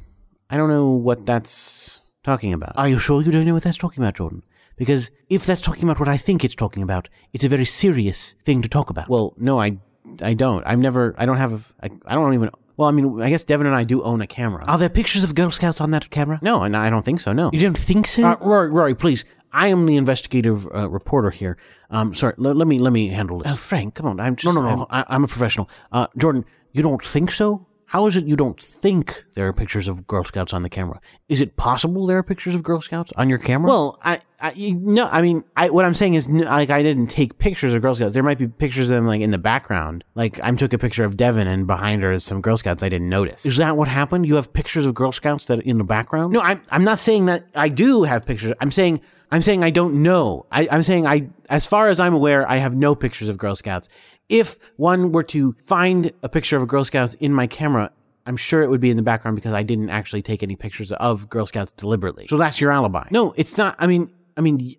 [0.48, 2.72] I don't know what that's talking about.
[2.76, 4.42] Are you sure you don't know what that's talking about, Jordan?
[4.76, 8.34] Because if that's talking about what I think it's talking about, it's a very serious
[8.44, 9.08] thing to talk about.
[9.08, 9.78] Well, no, I,
[10.22, 10.64] I don't.
[10.66, 11.14] I've never.
[11.18, 11.72] I don't have.
[11.82, 12.50] I, I don't even.
[12.76, 14.64] Well, I mean, I guess Devin and I do own a camera.
[14.66, 16.38] Are there pictures of Girl Scouts on that camera?
[16.42, 17.32] No, and I don't think so.
[17.32, 18.24] No, you don't think so?
[18.24, 19.24] Uh, Rory, Rory, please.
[19.52, 21.58] I am the investigative uh, reporter here.
[21.90, 23.52] Um, sorry, l- let me let me handle this.
[23.52, 24.18] Uh, Frank, come on.
[24.18, 24.86] I'm just, no, no, no.
[24.88, 25.68] I, I'm a professional.
[25.92, 27.66] Uh, Jordan, you don't think so?
[27.92, 30.98] How is it you don't think there are pictures of Girl Scouts on the camera?
[31.28, 33.68] Is it possible there are pictures of Girl Scouts on your camera?
[33.68, 37.08] Well, I, I you- no, I mean, I, what I'm saying is, like, I didn't
[37.08, 38.14] take pictures of Girl Scouts.
[38.14, 40.04] There might be pictures of them, like, in the background.
[40.14, 42.88] Like, I took a picture of Devin, and behind her is some Girl Scouts I
[42.88, 43.44] didn't notice.
[43.44, 44.24] Is that what happened?
[44.24, 46.32] You have pictures of Girl Scouts that are in the background?
[46.32, 48.54] No, I'm, I'm not saying that I do have pictures.
[48.58, 50.46] I'm saying, I'm saying I don't know.
[50.50, 53.54] I, I'm saying I, as far as I'm aware, I have no pictures of Girl
[53.54, 53.90] Scouts.
[54.32, 57.90] If one were to find a picture of a Girl Scouts in my camera,
[58.26, 60.90] I'm sure it would be in the background because I didn't actually take any pictures
[60.92, 62.26] of Girl Scouts deliberately.
[62.28, 63.08] So that's your alibi.
[63.10, 63.76] No, it's not.
[63.78, 64.74] I mean, I mean,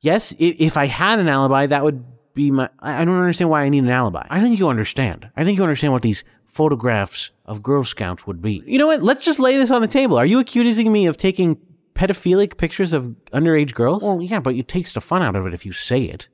[0.00, 2.68] yes, if I had an alibi, that would be my.
[2.78, 4.26] I I don't understand why I need an alibi.
[4.30, 5.30] I think you understand.
[5.36, 8.62] I think you understand what these photographs of Girl Scouts would be.
[8.66, 9.02] You know what?
[9.02, 10.16] Let's just lay this on the table.
[10.16, 11.58] Are you accusing me of taking
[11.94, 14.02] pedophilic pictures of underage girls?
[14.02, 16.28] Well, yeah, but it takes the fun out of it if you say it.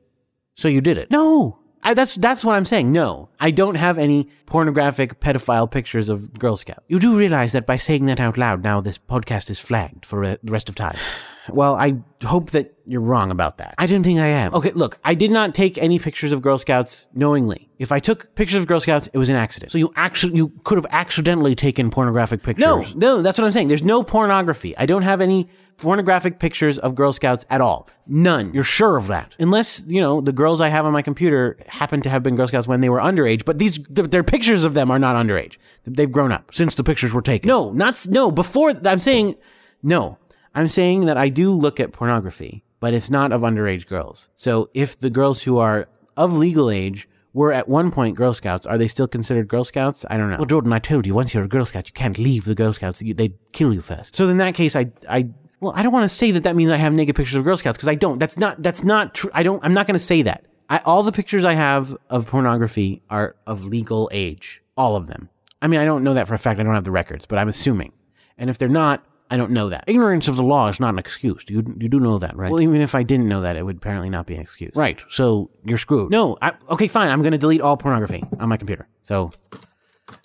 [0.55, 1.11] So you did it.
[1.11, 1.59] No.
[1.83, 2.93] I, that's that's what I'm saying.
[2.93, 6.85] No, I don't have any pornographic pedophile pictures of Girl Scouts.
[6.89, 10.25] You do realize that by saying that out loud, now this podcast is flagged for
[10.27, 10.97] the rest of time.
[11.49, 13.75] Well, I hope that you're wrong about that.
[13.77, 14.55] I don't think I am.
[14.55, 17.69] Okay, look, I did not take any pictures of Girl Scouts knowingly.
[17.81, 19.73] If I took pictures of Girl Scouts, it was an accident.
[19.73, 22.65] So you actually you could have accidentally taken pornographic pictures.
[22.65, 23.67] No, no, that's what I'm saying.
[23.67, 24.79] There's no pornography.
[24.79, 27.89] I don't have any pornographic pictures of Girl Scouts at all.
[28.07, 28.53] None.
[28.55, 29.35] You're sure of that?
[29.39, 32.49] Unless, you know, the girls I have on my computer happen to have been Girl
[32.49, 35.57] Scouts when they were underage, but these th- their pictures of them are not underage.
[35.85, 37.49] They've grown up since the pictures were taken.
[37.49, 39.37] No, not no, before I'm saying
[39.83, 40.19] no.
[40.55, 44.29] I'm saying that I do look at pornography, but it's not of underage girls.
[44.37, 48.67] So if the girls who are of legal age were at one point Girl Scouts,
[48.67, 50.05] are they still considered Girl Scouts?
[50.11, 50.37] I don't know.
[50.37, 52.75] Well, Jordan, I told you, once you're a Girl Scout, you can't leave the Girl
[52.75, 53.01] Scouts.
[53.01, 54.15] You- They'd kill you first.
[54.15, 55.31] So in that case, I, I,
[55.63, 57.57] well, I don't want to say that that means I have naked pictures of Girl
[57.57, 58.19] Scouts because I don't.
[58.19, 59.31] That's not, that's not true.
[59.33, 60.45] I don't, I'm not going to say that.
[60.69, 64.61] I, all the pictures I have of pornography are of legal age.
[64.77, 65.29] All of them.
[65.61, 66.59] I mean, I don't know that for a fact.
[66.59, 67.93] I don't have the records, but I'm assuming.
[68.37, 69.85] And if they're not, I don't know that.
[69.87, 71.45] Ignorance of the law is not an excuse.
[71.47, 72.51] You, you do know that, right?
[72.51, 74.73] Well, even if I didn't know that, it would apparently not be an excuse.
[74.75, 75.01] Right.
[75.11, 76.11] So you're screwed.
[76.11, 76.37] No.
[76.43, 77.11] I, okay, fine.
[77.11, 78.89] I'm going to delete all pornography on my computer.
[79.03, 79.31] So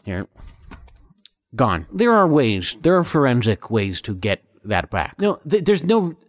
[0.04, 0.28] here.
[1.56, 1.86] Gone.
[1.92, 2.76] There are ways.
[2.82, 5.20] There are forensic ways to get that back.
[5.20, 6.16] No, th- there's no.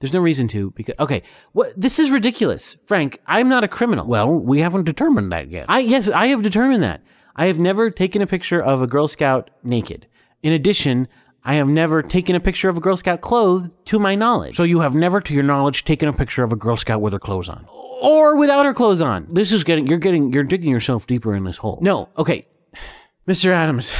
[0.00, 3.20] There's no reason to because okay, what this is ridiculous, Frank.
[3.26, 4.06] I'm not a criminal.
[4.06, 5.66] Well, we haven't determined that yet.
[5.68, 7.02] I yes, I have determined that.
[7.34, 10.06] I have never taken a picture of a Girl Scout naked.
[10.40, 11.08] In addition,
[11.44, 14.56] I have never taken a picture of a Girl Scout clothed to my knowledge.
[14.56, 17.12] So you have never, to your knowledge, taken a picture of a Girl Scout with
[17.12, 17.66] her clothes on.
[18.02, 19.26] Or without her clothes on.
[19.32, 21.78] This is getting you're getting you're digging yourself deeper in this hole.
[21.80, 22.44] No, okay.
[23.26, 23.50] Mr.
[23.50, 23.92] Adams,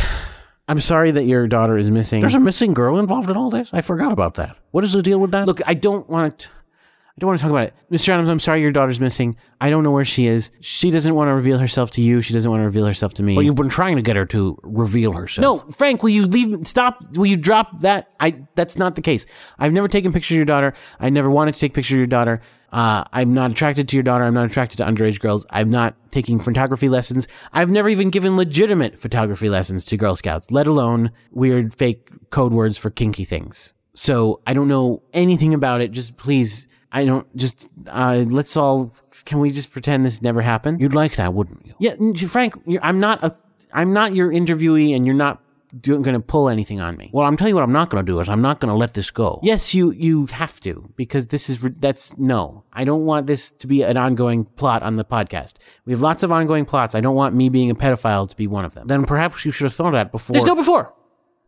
[0.69, 2.21] I'm sorry that your daughter is missing.
[2.21, 3.71] There's a missing girl involved in all this?
[3.73, 4.57] I forgot about that.
[4.71, 5.47] What is the deal with that?
[5.47, 6.49] Look, I don't want to.
[6.49, 7.75] I don't want to talk about it.
[7.91, 8.11] Mr.
[8.11, 9.37] Adams, I'm sorry your daughter's missing.
[9.61, 10.53] I don't know where she is.
[10.61, 12.23] She doesn't want to reveal herself to you.
[12.23, 13.35] She doesn't want to reveal herself to me.
[13.35, 15.43] Well, you've been trying to get her to reveal herself.
[15.43, 16.65] No, Frank, will you leave?
[16.65, 17.17] Stop.
[17.17, 18.13] Will you drop that?
[18.21, 18.45] I.
[18.55, 19.27] That's not the case.
[19.59, 20.75] I've never taken pictures of your daughter.
[21.01, 22.41] I never wanted to take pictures of your daughter.
[22.71, 24.25] Uh, I'm not attracted to your daughter.
[24.25, 25.47] I'm not attracted to underage girls.
[25.51, 27.27] I'm not taking photography lessons.
[27.53, 32.53] I've never even given legitimate photography lessons to Girl Scouts, let alone weird fake code
[32.53, 33.73] words for kinky things.
[33.95, 35.93] So I don't know anything about it.
[35.93, 38.95] Just please, I don't, just, uh, let's all,
[39.25, 40.81] can we just pretend this never happened?
[40.81, 41.75] You'd like that, wouldn't you?
[41.79, 43.35] Yeah, Frank, I'm not a,
[43.73, 45.43] I'm not your interviewee and you're not
[45.83, 47.11] going to pull anything on me.
[47.13, 48.75] Well, I'm telling you what I'm not going to do is I'm not going to
[48.75, 49.41] let this go.
[49.43, 52.65] Yes, you you have to because this is that's no.
[52.73, 55.55] I don't want this to be an ongoing plot on the podcast.
[55.85, 56.95] We have lots of ongoing plots.
[56.95, 58.87] I don't want me being a pedophile to be one of them.
[58.87, 60.33] Then perhaps you should have thought of that before.
[60.33, 60.95] There's no before.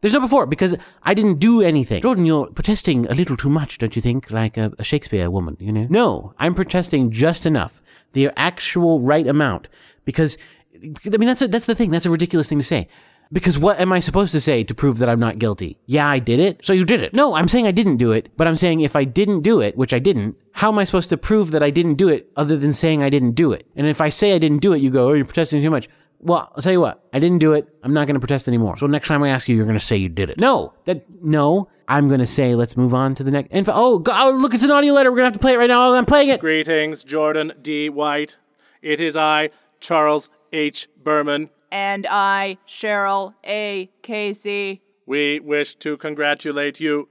[0.00, 2.00] There's no before because I didn't do anything.
[2.00, 4.30] Jordan, you're protesting a little too much, don't you think?
[4.30, 5.86] Like a, a Shakespeare woman, you know?
[5.90, 9.68] No, I'm protesting just enough, the actual right amount,
[10.06, 10.38] because
[10.82, 11.90] I mean that's a, that's the thing.
[11.90, 12.88] That's a ridiculous thing to say.
[13.32, 15.78] Because what am I supposed to say to prove that I'm not guilty?
[15.86, 16.66] Yeah, I did it.
[16.66, 17.14] So you did it.
[17.14, 19.76] No, I'm saying I didn't do it, but I'm saying if I didn't do it,
[19.76, 22.56] which I didn't, how am I supposed to prove that I didn't do it other
[22.56, 23.66] than saying I didn't do it?
[23.76, 25.88] And if I say I didn't do it, you go, oh, you're protesting too much.
[26.18, 27.68] Well, I'll tell you what, I didn't do it.
[27.82, 28.76] I'm not going to protest anymore.
[28.76, 30.38] So next time I ask you, you're going to say you did it.
[30.38, 33.48] No, that, no, I'm going to say, let's move on to the next.
[33.52, 35.10] And oh, go, oh, look, it's an audio letter.
[35.10, 35.94] We're going to have to play it right now.
[35.94, 36.40] I'm playing it.
[36.40, 37.88] Greetings, Jordan D.
[37.88, 38.36] White.
[38.82, 40.88] It is I, Charles H.
[41.02, 41.48] Berman.
[41.72, 43.90] And I, Cheryl A.
[44.02, 44.82] Casey.
[45.06, 47.08] We wish to congratulate you,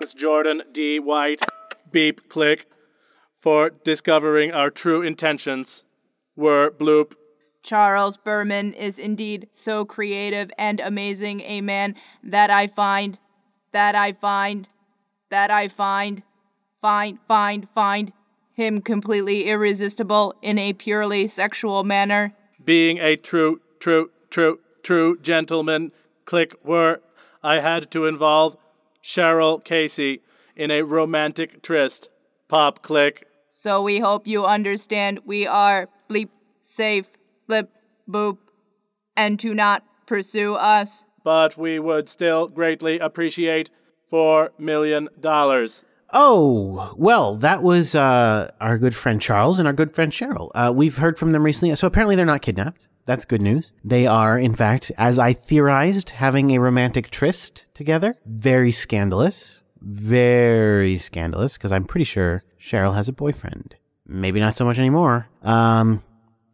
[0.00, 0.98] Miss Jordan D.
[0.98, 1.44] White,
[1.92, 2.66] beep click,
[3.40, 5.84] for discovering our true intentions
[6.36, 7.14] were bloop.
[7.62, 13.18] Charles Berman is indeed so creative and amazing a man that I find,
[13.72, 14.68] that I find,
[15.30, 16.22] that I find,
[16.80, 18.12] find, find, find
[18.52, 22.32] him completely irresistible in a purely sexual manner.
[22.64, 25.92] Being a true, true, true, true gentleman,
[26.24, 27.00] click were,
[27.44, 28.56] I had to involve
[29.00, 30.22] Cheryl Casey
[30.56, 32.08] in a romantic tryst.
[32.48, 33.28] Pop click.
[33.52, 36.30] So we hope you understand we are bleep
[36.76, 37.06] safe,
[37.46, 37.70] flip,
[38.08, 38.38] boop,
[39.16, 41.04] and to not pursue us.
[41.22, 43.70] But we would still greatly appreciate
[44.12, 45.08] $4 million.
[46.12, 50.50] Oh, well, that was uh, our good friend Charles and our good friend Cheryl.
[50.56, 51.72] Uh, we've heard from them recently.
[51.76, 52.88] So apparently they're not kidnapped.
[53.06, 53.72] That's good news.
[53.84, 58.16] They are, in fact, as I theorized, having a romantic tryst together.
[58.26, 59.62] Very scandalous.
[59.80, 63.76] Very scandalous, because I'm pretty sure Cheryl has a boyfriend.
[64.06, 65.28] Maybe not so much anymore.
[65.42, 66.02] Um,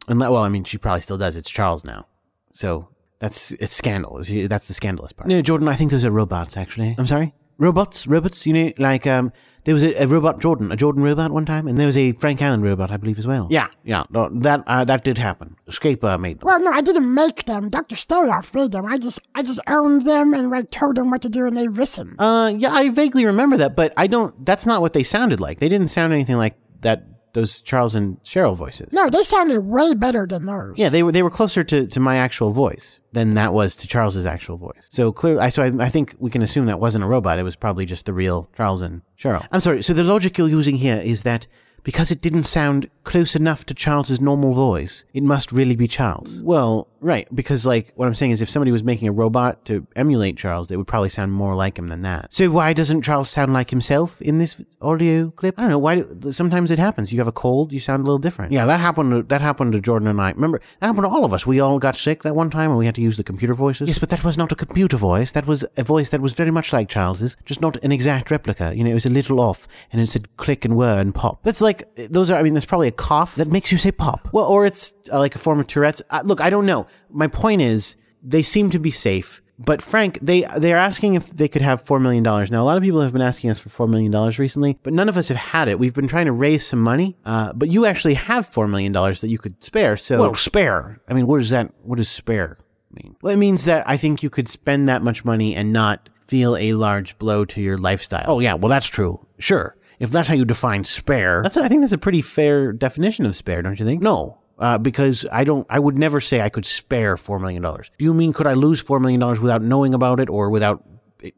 [0.09, 1.37] and well, I mean, she probably still does.
[1.37, 2.07] It's Charles now.
[2.53, 2.89] So
[3.19, 4.23] that's it's scandal.
[4.23, 5.29] That's the scandalous part.
[5.29, 6.95] No, Jordan, I think those are robots, actually.
[6.99, 7.35] I'm sorry?
[7.63, 8.07] Robots?
[8.09, 8.45] Robots?
[8.45, 9.33] You know, like, um,
[9.65, 12.11] there was a, a robot Jordan, a Jordan robot one time, and there was a
[12.13, 13.47] Frank Allen robot, I believe, as well.
[13.51, 15.57] Yeah, yeah, that uh, that did happen.
[15.71, 16.47] Scape uh, made them.
[16.47, 17.69] Well, no, I didn't make them.
[17.69, 17.95] Dr.
[17.95, 18.87] Stoloff made them.
[18.87, 21.69] I just, I just owned them and like told them what to do, and they
[21.69, 22.17] listened.
[22.19, 24.45] Uh, yeah, I vaguely remember that, but I don't.
[24.45, 25.61] That's not what they sounded like.
[25.61, 27.07] They didn't sound anything like that.
[27.35, 28.93] Those Charles and Cheryl voices.
[28.93, 30.75] No, they sounded way better than those.
[30.77, 33.87] Yeah, they were they were closer to, to my actual voice than that was to
[33.89, 34.87] Charles's actual voice.
[34.91, 37.39] So clearly, I so I, I think we can assume that wasn't a robot.
[37.39, 39.47] It was probably just the real Charles and Cheryl.
[39.51, 39.83] I'm sorry.
[39.83, 41.47] So the logic you're using here is that
[41.85, 46.41] because it didn't sound close enough to Charles's normal voice, it must really be Charles.
[46.41, 49.87] Well, right, because like what I'm saying is if somebody was making a robot to
[49.97, 52.33] emulate Charles, they would probably sound more like him than that.
[52.33, 55.59] So why doesn't Charles sound like himself in this audio clip?
[55.59, 55.79] I don't know.
[55.79, 57.13] Why sometimes it happens.
[57.13, 58.53] You have a cold, you sound a little different.
[58.53, 60.31] Yeah, that happened to, that happened to Jordan and I.
[60.33, 61.47] Remember, that happened to all of us.
[61.47, 63.89] We all got sick that one time and we had to use the computer voices.
[63.89, 65.33] Yes, but that was not a computer voice.
[65.33, 68.73] That was a voice that was very much like Charles's, just not an exact replica.
[68.77, 71.43] You know, it was a little off and it said click and whir and pop.
[71.43, 74.29] That's like those are I mean, there's probably a cough that makes you say pop.
[74.33, 76.03] Well, or it's uh, like a form of Tourette's.
[76.11, 76.87] Uh, look, I don't know.
[77.11, 79.43] My point is, they seem to be safe.
[79.59, 82.51] But Frank, they they are asking if they could have four million dollars.
[82.51, 84.93] Now, a lot of people have been asking us for four million dollars recently, but
[84.93, 85.79] none of us have had it.
[85.79, 89.21] We've been trying to raise some money, uh, but you actually have four million dollars
[89.21, 89.97] that you could spare.
[89.97, 91.01] So, well, spare.
[91.07, 91.73] I mean, what does that?
[91.83, 92.59] What does spare
[92.91, 93.15] mean?
[93.23, 96.57] Well, it means that I think you could spend that much money and not feel
[96.57, 98.25] a large blow to your lifestyle.
[98.27, 99.25] Oh yeah, well that's true.
[99.39, 103.25] Sure if that's how you define spare, that's I think that's a pretty fair definition
[103.25, 104.03] of spare, don't you think?
[104.03, 104.39] No.
[104.59, 107.63] Uh, because I don't, I would never say I could spare $4 million.
[107.63, 110.85] Do you mean could I lose $4 million without knowing about it or without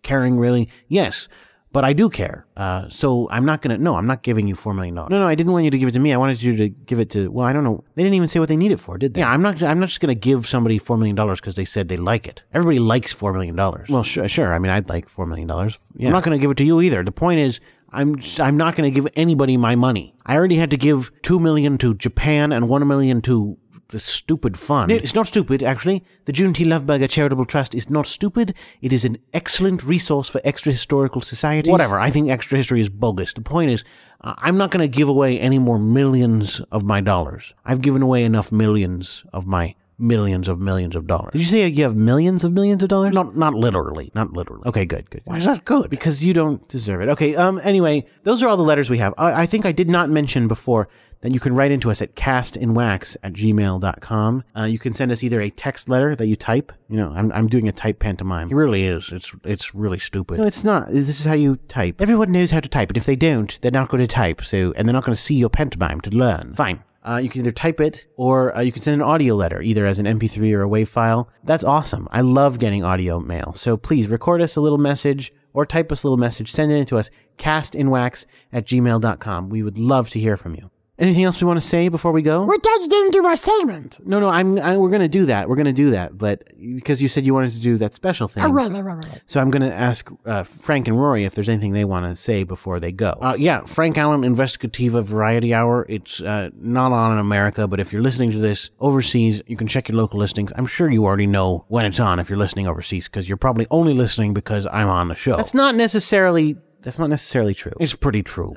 [0.02, 0.70] caring really?
[0.88, 1.28] Yes
[1.74, 2.46] but I do care.
[2.56, 3.76] Uh, so I'm not gonna.
[3.78, 5.10] No, I'm not giving you four million dollars.
[5.10, 6.12] No, no, I didn't want you to give it to me.
[6.12, 7.32] I wanted you to give it to.
[7.32, 7.82] Well, I don't know.
[7.96, 9.20] They didn't even say what they need it for, did they?
[9.22, 9.60] Yeah, I'm not.
[9.60, 12.44] I'm not just gonna give somebody four million dollars because they said they like it.
[12.54, 13.88] Everybody likes four million dollars.
[13.88, 14.54] Well, sure, sure.
[14.54, 15.76] I mean, I'd like four million dollars.
[15.96, 16.06] Yeah.
[16.06, 17.02] I'm not gonna give it to you either.
[17.02, 17.58] The point is,
[17.94, 20.14] I'm I'm not going to give anybody my money.
[20.26, 23.56] I already had to give two million to Japan and one million to
[23.88, 24.90] the stupid fund.
[24.90, 26.02] It's not stupid, actually.
[26.24, 26.64] The June T.
[26.64, 28.54] Loveberger Charitable Trust is not stupid.
[28.80, 31.70] It is an excellent resource for extra historical societies.
[31.70, 32.00] Whatever.
[32.00, 33.34] I think extra history is bogus.
[33.34, 33.84] The point is,
[34.22, 37.52] I- I'm not going to give away any more millions of my dollars.
[37.64, 41.32] I've given away enough millions of my millions of millions of dollars.
[41.32, 43.14] Did you say you have millions of millions of dollars?
[43.14, 44.62] Not not literally, not literally.
[44.66, 45.22] Okay, good, good.
[45.24, 45.90] Why is that good?
[45.90, 47.08] Because you don't deserve it.
[47.08, 49.14] Okay, um anyway, those are all the letters we have.
[49.18, 50.88] I, I think I did not mention before
[51.24, 54.44] that you can write into us at castinwax at gmail.com.
[54.54, 56.70] Uh, you can send us either a text letter that you type.
[56.90, 58.50] You know, I'm, I'm doing a type pantomime.
[58.50, 59.10] It really is.
[59.10, 60.38] It's it's really stupid.
[60.38, 60.88] No, it's not.
[60.88, 62.02] This is how you type.
[62.02, 64.44] Everyone knows how to type, and if they don't, they're not going to type.
[64.44, 66.54] So, and they're not going to see your pantomime to learn.
[66.56, 66.82] Fine.
[67.04, 69.86] Uh, you can either type it or uh, you can send an audio letter, either
[69.86, 71.28] as an MP3 or a WAV file.
[71.42, 72.08] That's awesome.
[72.10, 73.52] I love getting audio mail.
[73.54, 76.50] So please record us a little message or type us a little message.
[76.50, 79.48] Send it in to us, castinwax at gmail.com.
[79.50, 80.70] We would love to hear from you.
[80.96, 82.44] Anything else we want to say before we go?
[82.44, 83.98] What dad you didn't do my segment?
[84.06, 84.60] No, no, I'm.
[84.60, 85.48] I, we're gonna do that.
[85.48, 86.44] We're gonna do that, but
[86.76, 89.20] because you said you wanted to do that special thing, Oh, right, right, right, right.
[89.26, 92.44] so I'm gonna ask uh, Frank and Rory if there's anything they want to say
[92.44, 93.18] before they go.
[93.20, 95.84] Uh, yeah, Frank Allen Investigativa Variety Hour.
[95.88, 99.66] It's uh, not on in America, but if you're listening to this overseas, you can
[99.66, 100.52] check your local listings.
[100.56, 103.66] I'm sure you already know when it's on if you're listening overseas, because you're probably
[103.72, 105.36] only listening because I'm on the show.
[105.38, 106.56] That's not necessarily.
[106.82, 107.72] That's not necessarily true.
[107.80, 108.54] It's pretty true.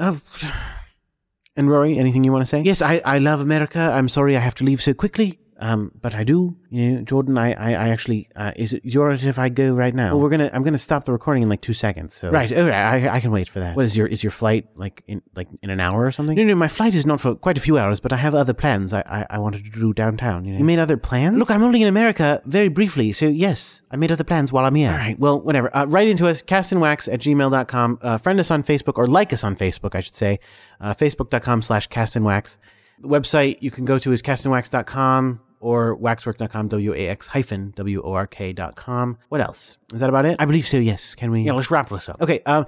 [1.57, 2.61] And Rory, anything you want to say?
[2.61, 3.79] Yes, I, I love America.
[3.79, 5.39] I'm sorry I have to leave so quickly.
[5.59, 6.55] Um, but I do.
[6.69, 9.93] You know, Jordan, I, I, I actually, uh, is it yours if I go right
[9.93, 10.13] now?
[10.13, 12.13] Well, we're gonna, I'm gonna stop the recording in like two seconds.
[12.13, 13.75] So right, all right, I, I can wait for that.
[13.75, 16.37] What is your, is your flight like in, like in an hour or something?
[16.37, 18.53] No, no, my flight is not for quite a few hours, but I have other
[18.53, 18.93] plans.
[18.93, 20.45] I, I, I wanted to do downtown.
[20.45, 20.59] You, know?
[20.59, 21.37] you made other plans?
[21.37, 24.75] Look, I'm only in America very briefly, so yes, I made other plans while I'm
[24.75, 24.91] here.
[24.91, 25.75] All right, well, whatever.
[25.75, 27.99] Uh, write into us, castinwax at gmail.com.
[28.01, 30.39] Uh, friend us on Facebook, or like us on Facebook, I should say.
[30.79, 32.57] Uh, Facebook.com slash castinwax.
[32.99, 39.17] The website you can go to is castinwax.com or waxwork.com, W-A-X hyphen W-O-R-K dot com.
[39.29, 39.77] What else?
[39.93, 40.37] Is that about it?
[40.39, 41.15] I believe so, yes.
[41.15, 41.41] Can we?
[41.41, 42.21] Yeah, let's wrap this up.
[42.21, 42.65] Okay, um,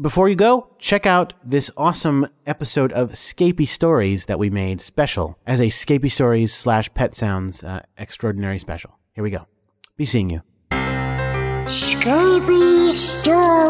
[0.00, 5.38] before you go, check out this awesome episode of Scapy Stories that we made special
[5.46, 8.98] as a Scapy Stories slash Pet Sounds uh, extraordinary special.
[9.12, 9.46] Here we go.
[9.96, 10.42] Be seeing you.
[11.66, 13.64] Scapy stories.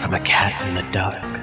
[0.00, 1.40] From a cat in the dark.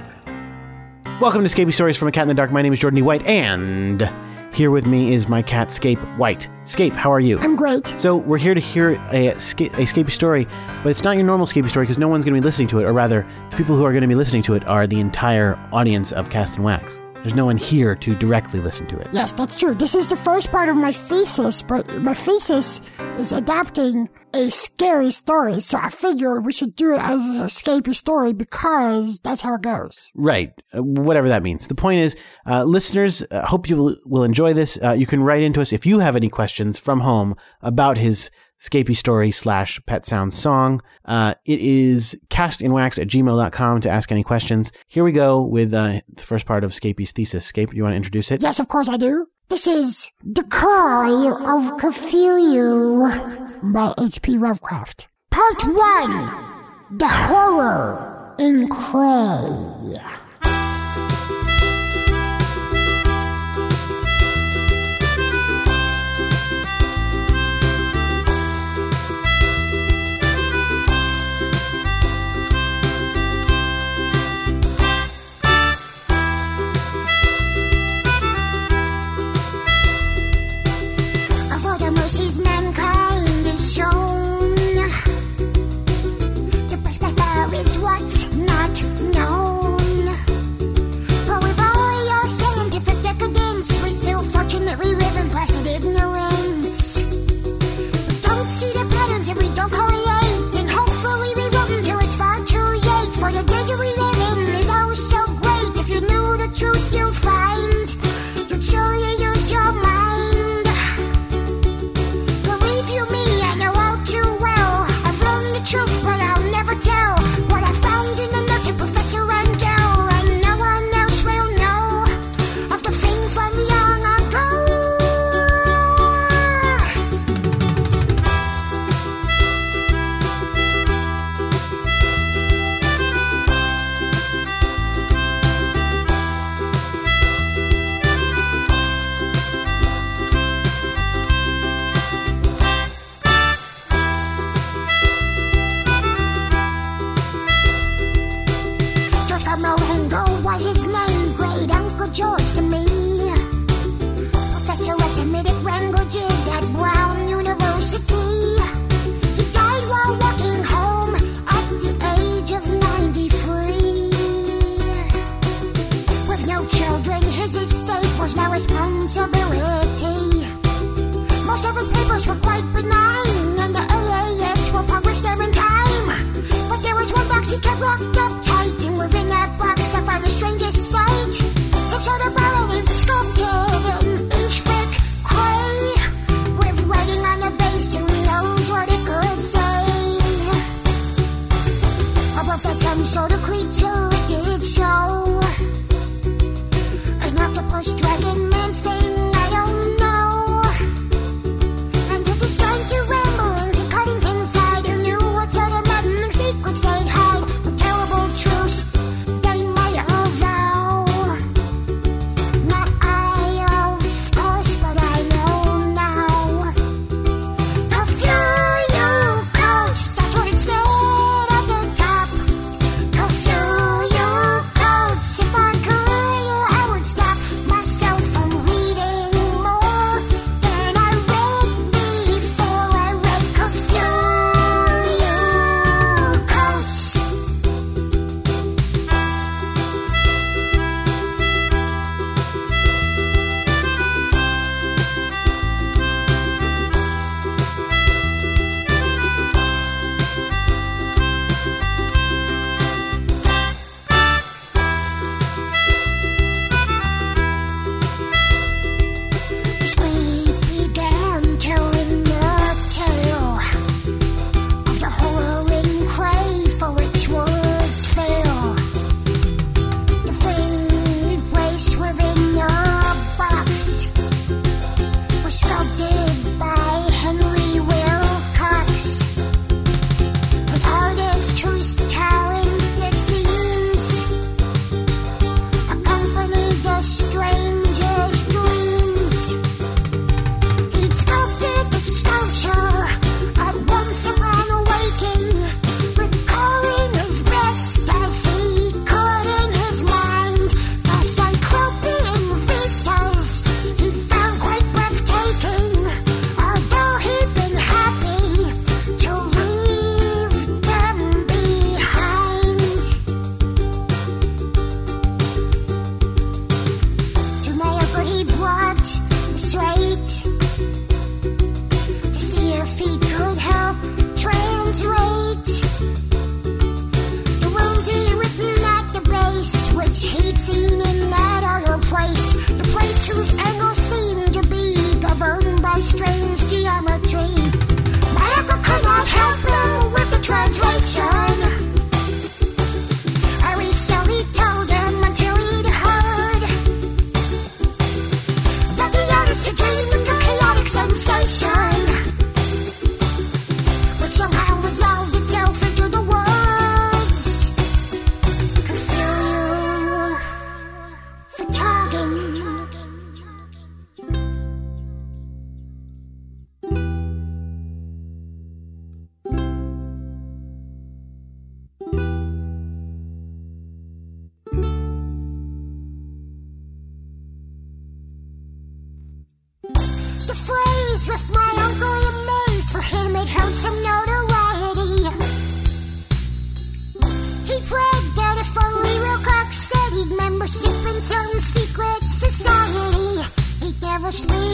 [1.21, 2.51] Welcome to Scapy Stories from a Cat in the Dark.
[2.51, 3.03] My name is Jordan E.
[3.03, 4.11] White, and
[4.51, 6.49] here with me is my cat, Scape White.
[6.65, 7.37] Scape, how are you?
[7.41, 7.93] I'm great.
[7.99, 10.47] So we're here to hear a, a Scapy story,
[10.81, 12.79] but it's not your normal Scapy story because no one's going to be listening to
[12.79, 14.99] it, or rather, the people who are going to be listening to it are the
[14.99, 17.03] entire audience of Cast and Wax.
[17.21, 19.07] There's no one here to directly listen to it.
[19.11, 19.75] Yes, that's true.
[19.75, 22.81] This is the first part of my thesis, but my thesis
[23.17, 27.93] is adapting a scary story, so I figured we should do it as a scapy
[27.93, 30.09] story because that's how it goes.
[30.15, 31.67] Right, uh, whatever that means.
[31.67, 32.15] The point is,
[32.47, 34.79] uh, listeners, uh, hope you will, will enjoy this.
[34.81, 38.31] Uh, you can write into us if you have any questions from home about his
[38.61, 40.81] Scapy story slash pet sounds song.
[41.03, 44.71] Uh, it is castinwax at gmail.com to ask any questions.
[44.85, 47.43] Here we go with uh, the first part of Scapy's thesis.
[47.43, 48.39] Scape, you want to introduce it?
[48.39, 49.25] Yes, of course I do.
[49.49, 54.37] This is The Cry of Cthulhu by H.P.
[54.37, 55.07] Lovecraft.
[55.31, 60.20] Part 1 The Horror in Clay.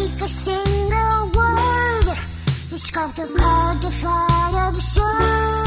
[0.07, 2.17] speak a single word.
[2.69, 5.66] He's called the call of fight absurd.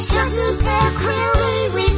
[0.00, 1.89] Submit their query.